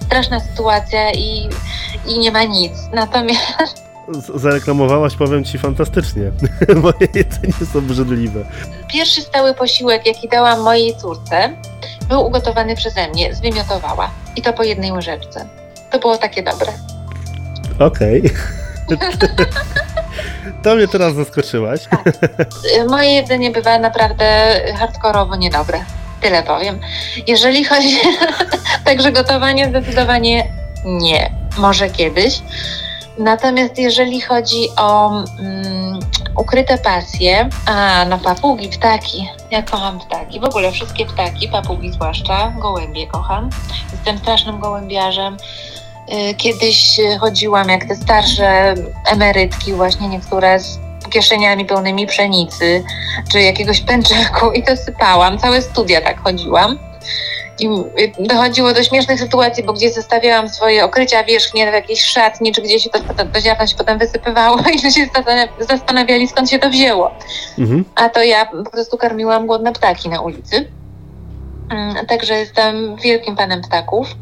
straszna 0.00 0.40
sytuacja 0.40 1.12
i, 1.12 1.48
i 2.06 2.18
nie 2.18 2.30
ma 2.30 2.44
nic. 2.44 2.72
Natomiast 2.92 3.93
zareklamowałaś, 4.34 5.16
powiem 5.16 5.44
ci, 5.44 5.58
fantastycznie. 5.58 6.30
Moje 6.82 7.08
jedzenie 7.14 7.52
jest 7.60 7.76
obrzydliwe. 7.76 8.44
Pierwszy 8.88 9.22
stały 9.22 9.54
posiłek, 9.54 10.06
jaki 10.06 10.28
dałam 10.28 10.60
mojej 10.60 10.96
córce, 10.96 11.56
był 12.08 12.26
ugotowany 12.26 12.76
przeze 12.76 13.08
mnie, 13.08 13.34
zwymiotowała. 13.34 14.10
I 14.36 14.42
to 14.42 14.52
po 14.52 14.62
jednej 14.62 14.92
łyżeczce. 14.92 15.48
To 15.90 15.98
było 15.98 16.18
takie 16.18 16.42
dobre. 16.42 16.72
Okej. 17.78 18.22
Okay. 18.86 18.98
To 20.62 20.74
mnie 20.74 20.88
teraz 20.88 21.14
zaskoczyłaś. 21.14 21.80
Tak. 21.90 22.04
Moje 22.88 23.10
jedzenie 23.10 23.50
bywa 23.50 23.78
naprawdę 23.78 24.24
hardkorowo 24.78 25.36
niedobre. 25.36 25.84
Tyle 26.20 26.42
powiem. 26.42 26.80
Jeżeli 27.26 27.64
chodzi... 27.64 27.96
Także 28.84 29.12
gotowanie 29.12 29.68
zdecydowanie 29.68 30.48
nie. 30.84 31.30
Może 31.58 31.90
kiedyś. 31.90 32.42
Natomiast 33.18 33.78
jeżeli 33.78 34.20
chodzi 34.20 34.68
o 34.76 35.10
mm, 35.10 35.98
ukryte 36.36 36.78
pasje, 36.78 37.48
a 37.66 38.04
no 38.08 38.18
papugi, 38.18 38.68
ptaki. 38.68 39.28
Ja 39.50 39.62
kocham 39.62 40.00
ptaki. 40.00 40.40
W 40.40 40.44
ogóle 40.44 40.72
wszystkie 40.72 41.06
ptaki, 41.06 41.48
papugi 41.48 41.92
zwłaszcza, 41.92 42.52
gołębie 42.58 43.06
kocham. 43.06 43.50
Jestem 43.92 44.18
strasznym 44.18 44.60
gołębiarzem. 44.60 45.36
Y, 46.30 46.34
kiedyś 46.34 47.00
chodziłam 47.20 47.68
jak 47.68 47.84
te 47.84 47.96
starsze 47.96 48.74
emerytki, 49.06 49.72
właśnie 49.72 50.08
niektóre 50.08 50.60
z 50.60 50.78
kieszeniami 51.10 51.64
pełnymi 51.64 52.06
pszenicy 52.06 52.84
czy 53.32 53.40
jakiegoś 53.40 53.80
pęczeku 53.80 54.52
i 54.52 54.62
to 54.62 54.76
sypałam. 54.76 55.38
Całe 55.38 55.62
studia 55.62 56.00
tak 56.00 56.20
chodziłam. 56.20 56.78
I 57.58 57.68
dochodziło 58.18 58.72
do 58.72 58.82
śmiesznych 58.82 59.20
sytuacji, 59.20 59.64
bo 59.64 59.72
gdzieś 59.72 59.94
zostawiałam 59.94 60.48
swoje 60.48 60.84
okrycia 60.84 61.24
wierzchnie 61.24 61.70
w 61.70 61.74
jakiejś 61.74 62.02
szatni, 62.02 62.52
czy 62.52 62.62
gdzieś 62.62 62.88
to, 62.88 63.00
to, 63.00 63.24
to 63.32 63.40
ziarno 63.40 63.66
się 63.66 63.76
potem 63.76 63.98
wysypywało 63.98 64.58
i 64.74 64.92
się 64.92 65.08
zastanawiali, 65.68 66.28
skąd 66.28 66.50
się 66.50 66.58
to 66.58 66.70
wzięło. 66.70 67.10
Mhm. 67.58 67.84
A 67.94 68.08
to 68.08 68.22
ja 68.22 68.46
po 68.46 68.70
prostu 68.70 68.96
karmiłam 68.96 69.46
głodne 69.46 69.72
ptaki 69.72 70.08
na 70.08 70.20
ulicy. 70.20 70.68
Mm, 71.70 72.06
także 72.06 72.34
jestem 72.34 72.96
wielkim 72.96 73.36
panem 73.36 73.62
ptaków. 73.62 74.16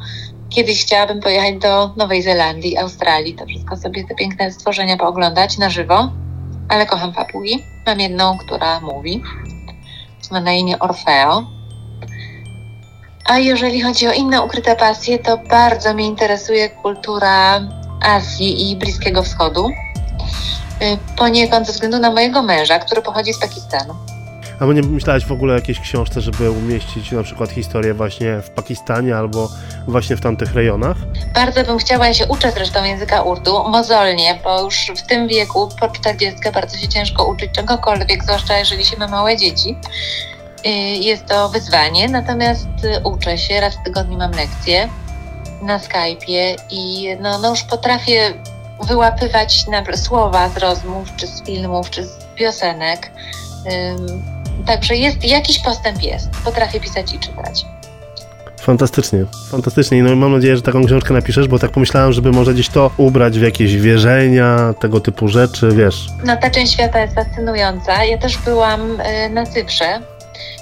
Kiedyś 0.48 0.82
chciałabym 0.82 1.20
pojechać 1.20 1.58
do 1.58 1.90
Nowej 1.96 2.22
Zelandii, 2.22 2.78
Australii, 2.78 3.34
to 3.34 3.46
wszystko 3.46 3.76
sobie 3.76 4.04
te 4.04 4.14
piękne 4.14 4.52
stworzenia 4.52 4.96
pooglądać 4.96 5.58
na 5.58 5.70
żywo, 5.70 6.12
ale 6.68 6.86
kocham 6.86 7.12
papugi. 7.12 7.64
Mam 7.86 8.00
jedną, 8.00 8.38
która 8.38 8.80
mówi. 8.80 9.22
Ma 10.30 10.40
na 10.40 10.52
imię 10.52 10.78
Orfeo 10.78 11.44
a 13.24 13.38
jeżeli 13.38 13.82
chodzi 13.82 14.08
o 14.08 14.12
inne 14.12 14.42
ukryte 14.42 14.76
pasje, 14.76 15.18
to 15.18 15.38
bardzo 15.38 15.94
mnie 15.94 16.06
interesuje 16.06 16.70
kultura 16.70 17.60
Azji 18.02 18.70
i 18.70 18.76
Bliskiego 18.76 19.22
Wschodu. 19.22 19.68
Y, 19.68 21.16
poniekąd 21.16 21.66
ze 21.66 21.72
względu 21.72 21.98
na 21.98 22.10
mojego 22.10 22.42
męża, 22.42 22.78
który 22.78 23.02
pochodzi 23.02 23.32
z 23.32 23.38
Pakistanu. 23.38 23.94
A 24.60 24.64
nie 24.64 24.82
myślałaś 24.82 25.24
w 25.24 25.32
ogóle 25.32 25.52
o 25.52 25.56
jakiejś 25.56 25.80
książce, 25.80 26.20
żeby 26.20 26.50
umieścić 26.50 27.12
na 27.12 27.22
przykład 27.22 27.50
historię 27.50 27.94
właśnie 27.94 28.40
w 28.42 28.50
Pakistanie 28.50 29.16
albo 29.16 29.48
właśnie 29.88 30.16
w 30.16 30.20
tamtych 30.20 30.54
rejonach? 30.54 30.96
Bardzo 31.34 31.64
bym 31.64 31.78
chciała, 31.78 32.06
ja 32.06 32.14
się 32.14 32.26
uczę 32.26 32.52
zresztą 32.52 32.84
języka 32.84 33.22
urdu, 33.22 33.68
mozolnie, 33.68 34.38
bo 34.44 34.62
już 34.62 34.92
w 34.96 35.02
tym 35.06 35.28
wieku, 35.28 35.68
po 35.80 35.88
40 35.88 36.40
bardzo 36.54 36.76
się 36.76 36.88
ciężko 36.88 37.24
uczyć 37.24 37.52
czegokolwiek, 37.52 38.24
zwłaszcza 38.24 38.58
jeżeli 38.58 38.84
się 38.84 38.96
ma 38.96 39.08
małe 39.08 39.36
dzieci. 39.36 39.76
Y, 40.66 40.70
jest 40.96 41.26
to 41.26 41.48
wyzwanie, 41.48 42.08
natomiast 42.08 42.66
y, 42.84 43.08
uczę 43.08 43.38
się, 43.38 43.60
raz 43.60 43.74
w 43.74 43.84
tygodniu 43.84 44.18
mam 44.18 44.30
lekcje 44.30 44.88
na 45.62 45.78
Skype'ie 45.78 46.56
i 46.70 47.08
no, 47.20 47.38
no 47.38 47.50
już 47.50 47.62
potrafię 47.62 48.34
wyłapywać 48.88 49.64
słowa 49.94 50.48
z 50.48 50.56
rozmów, 50.56 51.08
czy 51.16 51.26
z 51.26 51.42
filmów, 51.42 51.90
czy 51.90 52.04
z 52.04 52.16
piosenek. 52.34 53.10
Także 54.66 54.96
jest, 54.96 55.24
jakiś 55.24 55.58
postęp 55.58 56.02
jest. 56.02 56.28
Potrafię 56.44 56.80
pisać 56.80 57.12
i 57.12 57.18
czytać. 57.18 57.64
Fantastycznie, 58.60 59.24
fantastycznie. 59.50 60.02
No 60.02 60.12
i 60.12 60.16
mam 60.16 60.32
nadzieję, 60.32 60.56
że 60.56 60.62
taką 60.62 60.84
książkę 60.84 61.14
napiszesz, 61.14 61.48
bo 61.48 61.58
tak 61.58 61.70
pomyślałam, 61.70 62.12
żeby 62.12 62.32
może 62.32 62.54
gdzieś 62.54 62.68
to 62.68 62.90
ubrać 62.96 63.38
w 63.38 63.42
jakieś 63.42 63.76
wierzenia, 63.76 64.74
tego 64.80 65.00
typu 65.00 65.28
rzeczy, 65.28 65.68
wiesz. 65.68 66.08
No 66.24 66.36
ta 66.36 66.50
część 66.50 66.72
świata 66.72 67.00
jest 67.00 67.14
fascynująca. 67.14 68.04
Ja 68.04 68.18
też 68.18 68.38
byłam 68.38 69.00
y, 69.00 69.30
na 69.30 69.46
Cyprze 69.46 70.00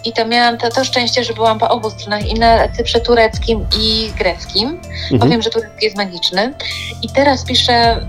i 0.05 0.13
to 0.13 0.27
miałam 0.27 0.59
to, 0.59 0.71
to 0.71 0.85
szczęście, 0.85 1.25
że 1.25 1.35
byłam 1.35 1.59
po 1.59 1.69
obu 1.69 1.91
stronach 1.91 2.27
i 2.27 2.35
na 2.35 2.69
Cyprze 2.69 3.01
tureckim 3.01 3.67
i 3.81 4.13
greckim. 4.19 4.69
Mhm. 5.03 5.21
Powiem, 5.21 5.43
że 5.43 5.51
turecki 5.51 5.85
jest 5.85 5.97
magiczny. 5.97 6.55
I 7.03 7.09
teraz 7.09 7.45
piszę 7.45 8.07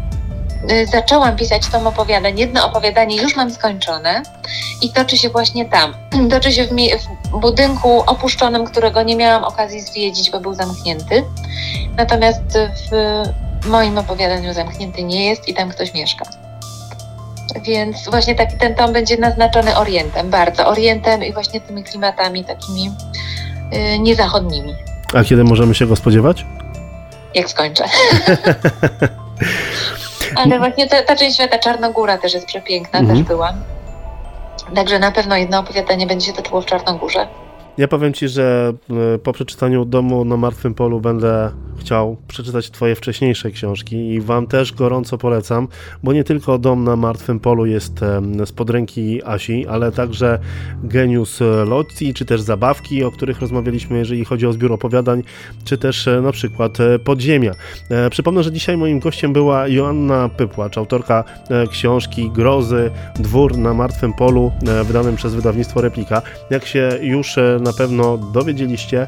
y, 0.71 0.85
zaczęłam 0.87 1.35
pisać 1.35 1.67
tom 1.67 1.87
opowiadań. 1.87 2.39
Jedno 2.39 2.65
opowiadanie 2.65 3.21
już 3.21 3.35
mam 3.35 3.51
skończone 3.51 4.23
i 4.81 4.89
toczy 4.89 5.17
się 5.17 5.29
właśnie 5.29 5.65
tam. 5.65 5.93
Toczy 6.31 6.51
się 6.51 6.63
w, 6.63 6.69
w, 6.69 7.39
budynku 7.39 8.03
opuszczonym, 8.07 8.65
którego 8.65 9.03
nie 9.03 9.15
miałam 9.15 9.43
okazji 9.43 9.81
zwiedzić, 9.81 10.31
bo 10.31 10.39
był 10.39 10.53
zamknięty. 10.53 11.23
Natomiast 11.97 12.41
w 12.91 13.23
moim 13.67 13.97
opowiadaniu 13.97 14.53
zamknięty 14.53 15.03
nie 15.03 15.25
jest 15.25 15.47
i 15.47 15.53
tam 15.53 15.69
ktoś 15.69 15.93
mieszka. 15.93 16.25
Więc 17.63 18.09
właśnie 18.09 18.35
taki 18.35 18.57
ten 18.57 18.75
tom 18.75 18.93
będzie 18.93 19.17
naznaczony 19.17 19.77
Orientem, 19.77 20.29
bardzo 20.29 20.67
Orientem 20.67 21.23
i 21.23 21.33
właśnie 21.33 21.61
tymi 21.61 21.83
klimatami 21.83 22.45
takimi 22.45 22.83
yy, 23.71 23.99
niezachodnimi. 23.99 24.75
A 25.13 25.23
kiedy 25.23 25.43
możemy 25.43 25.75
się 25.75 25.85
go 25.85 25.95
spodziewać? 25.95 26.45
Jak 27.35 27.49
skończę. 27.49 27.83
Ale 30.35 30.59
właśnie 30.59 30.87
ta, 30.87 31.03
ta, 31.03 31.15
część 31.15 31.35
świata 31.35 31.59
Czarnogóra 31.59 32.17
też 32.17 32.33
jest 32.33 32.45
przepiękna, 32.45 32.99
mhm. 32.99 33.19
też 33.19 33.27
byłam. 33.27 33.55
Także 34.75 34.99
na 34.99 35.11
pewno 35.11 35.37
jedno 35.37 35.59
opowiadanie 35.59 36.07
będzie 36.07 36.27
się 36.27 36.33
toczyło 36.33 36.61
w 36.61 36.65
Czarnogórze. 36.65 37.27
Ja 37.77 37.87
powiem 37.87 38.13
Ci, 38.13 38.27
że 38.27 38.73
e, 39.15 39.17
po 39.17 39.33
przeczytaniu 39.33 39.85
Domu 39.85 40.25
na 40.25 40.37
Martwym 40.37 40.73
Polu 40.73 41.01
będę 41.01 41.51
chciał 41.81 42.17
przeczytać 42.27 42.71
Twoje 42.71 42.95
wcześniejsze 42.95 43.51
książki 43.51 43.95
i 43.95 44.21
Wam 44.21 44.47
też 44.47 44.73
gorąco 44.73 45.17
polecam, 45.17 45.67
bo 46.03 46.13
nie 46.13 46.23
tylko 46.23 46.57
Dom 46.57 46.83
na 46.83 46.95
Martwym 46.95 47.39
Polu 47.39 47.65
jest 47.65 47.99
spod 48.45 48.69
ręki 48.69 49.23
Asi, 49.23 49.67
ale 49.67 49.91
także 49.91 50.39
Genius 50.83 51.39
Lotti, 51.65 52.13
czy 52.13 52.25
też 52.25 52.41
Zabawki, 52.41 53.03
o 53.03 53.11
których 53.11 53.41
rozmawialiśmy, 53.41 53.97
jeżeli 53.97 54.25
chodzi 54.25 54.47
o 54.47 54.53
zbiór 54.53 54.73
opowiadań, 54.73 55.23
czy 55.63 55.77
też 55.77 56.07
e, 56.07 56.21
na 56.21 56.31
przykład 56.31 56.79
e, 56.79 56.99
Podziemia. 56.99 57.51
Przypomnę, 58.11 58.43
że 58.43 58.51
dzisiaj 58.51 58.77
moim 58.77 58.99
gościem 58.99 59.33
była 59.33 59.67
Joanna 59.67 60.29
Pypłacz, 60.29 60.77
autorka 60.77 61.23
książki 61.71 62.29
Grozy, 62.29 62.91
Dwór 63.15 63.57
na 63.57 63.73
Martwym 63.73 64.13
Polu, 64.13 64.51
wydanym 64.83 65.15
przez 65.15 65.35
wydawnictwo 65.35 65.81
Replika. 65.81 66.21
Jak 66.49 66.65
się 66.65 66.89
już 67.01 67.35
na 67.61 67.73
pewno 67.73 68.17
dowiedzieliście, 68.17 69.07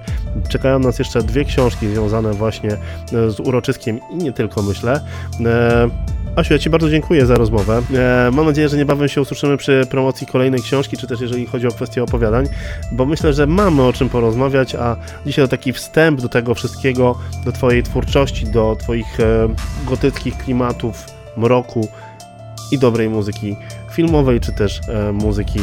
czekają 0.50 0.80
nas 0.80 1.00
jeszcze 1.00 1.24
dwie 1.24 1.46
książki 1.46 1.88
związane 1.88 2.34
właśnie 2.34 2.72
e, 2.72 2.78
z 3.32 3.40
uroczyskiem 3.40 4.00
i 4.12 4.16
nie 4.16 4.32
tylko, 4.32 4.62
myślę. 4.62 5.02
E, 5.46 5.90
Asiu, 6.36 6.54
ja 6.54 6.60
Ci 6.60 6.70
bardzo 6.70 6.90
dziękuję 6.90 7.26
za 7.26 7.36
rozmowę. 7.36 7.82
E, 7.94 8.32
mam 8.34 8.46
nadzieję, 8.46 8.70
że 8.70 8.78
niebawem 8.78 9.08
się 9.08 9.22
usłyszymy 9.22 9.58
przy 9.58 9.88
promocji 9.90 10.28
kolejnej 10.28 10.62
książki, 10.62 10.98
czy 10.98 11.08
też 11.08 11.22
jeżeli 11.22 11.46
chodzi 11.46 11.68
o 11.68 11.72
kwestię 11.72 12.04
opowiadań, 12.04 12.46
bo 12.92 13.06
myślę, 13.06 13.34
że 13.34 13.48
mamy 13.48 13.84
o 13.84 13.94
czym 13.94 14.10
porozmawiać, 14.10 14.76
a 14.76 14.96
dzisiaj 15.26 15.46
to 15.46 15.50
taki 15.50 15.74
wstęp 15.74 16.22
do 16.22 16.30
tego 16.30 16.56
wszystkiego, 16.56 17.16
do 17.46 17.52
Twojej 17.52 17.84
twórczości, 17.84 18.46
do 18.46 18.76
Twoich 18.80 19.18
gotyckich 19.86 20.38
klimatów, 20.38 21.06
mroku 21.38 21.88
i 22.72 22.78
dobrej 22.78 23.10
muzyki 23.10 23.56
filmowej, 23.92 24.40
czy 24.40 24.52
też 24.54 24.80
muzyki 25.14 25.60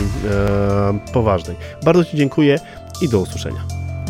poważnej. 1.12 1.57
Bardzo 1.85 2.05
Ci 2.05 2.16
dziękuję 2.16 2.59
i 3.00 3.08
do 3.08 3.18
usłyszenia. 3.18 3.60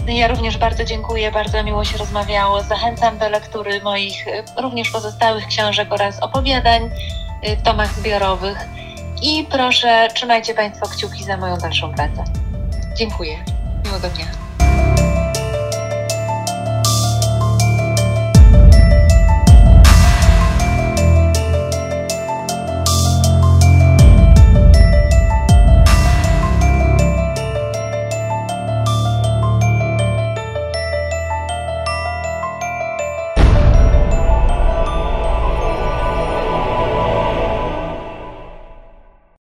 Ja 0.07 0.29
również 0.29 0.59
bardzo 0.59 0.85
dziękuję, 0.85 1.33
bardzo 1.33 1.63
miło 1.65 1.85
się 1.85 1.99
rozmawiało. 1.99 2.63
Zachęcam 2.63 3.19
do 3.19 3.29
lektury 3.29 3.81
moich 3.81 4.27
y, 4.27 4.43
również 4.63 4.91
pozostałych 4.91 5.47
książek 5.47 5.93
oraz 5.93 6.19
opowiadań 6.23 6.83
y, 6.83 7.57
w 7.57 7.63
tomach 7.63 7.95
zbiorowych. 7.95 8.69
I 9.23 9.47
proszę, 9.51 10.09
trzymajcie 10.15 10.55
Państwo 10.55 10.89
kciuki 10.89 11.25
za 11.25 11.37
moją 11.37 11.57
dalszą 11.57 11.95
pracę. 11.95 12.25
Dziękuję. 12.97 13.45
Miłego 13.85 14.09
dnia. 14.09 14.50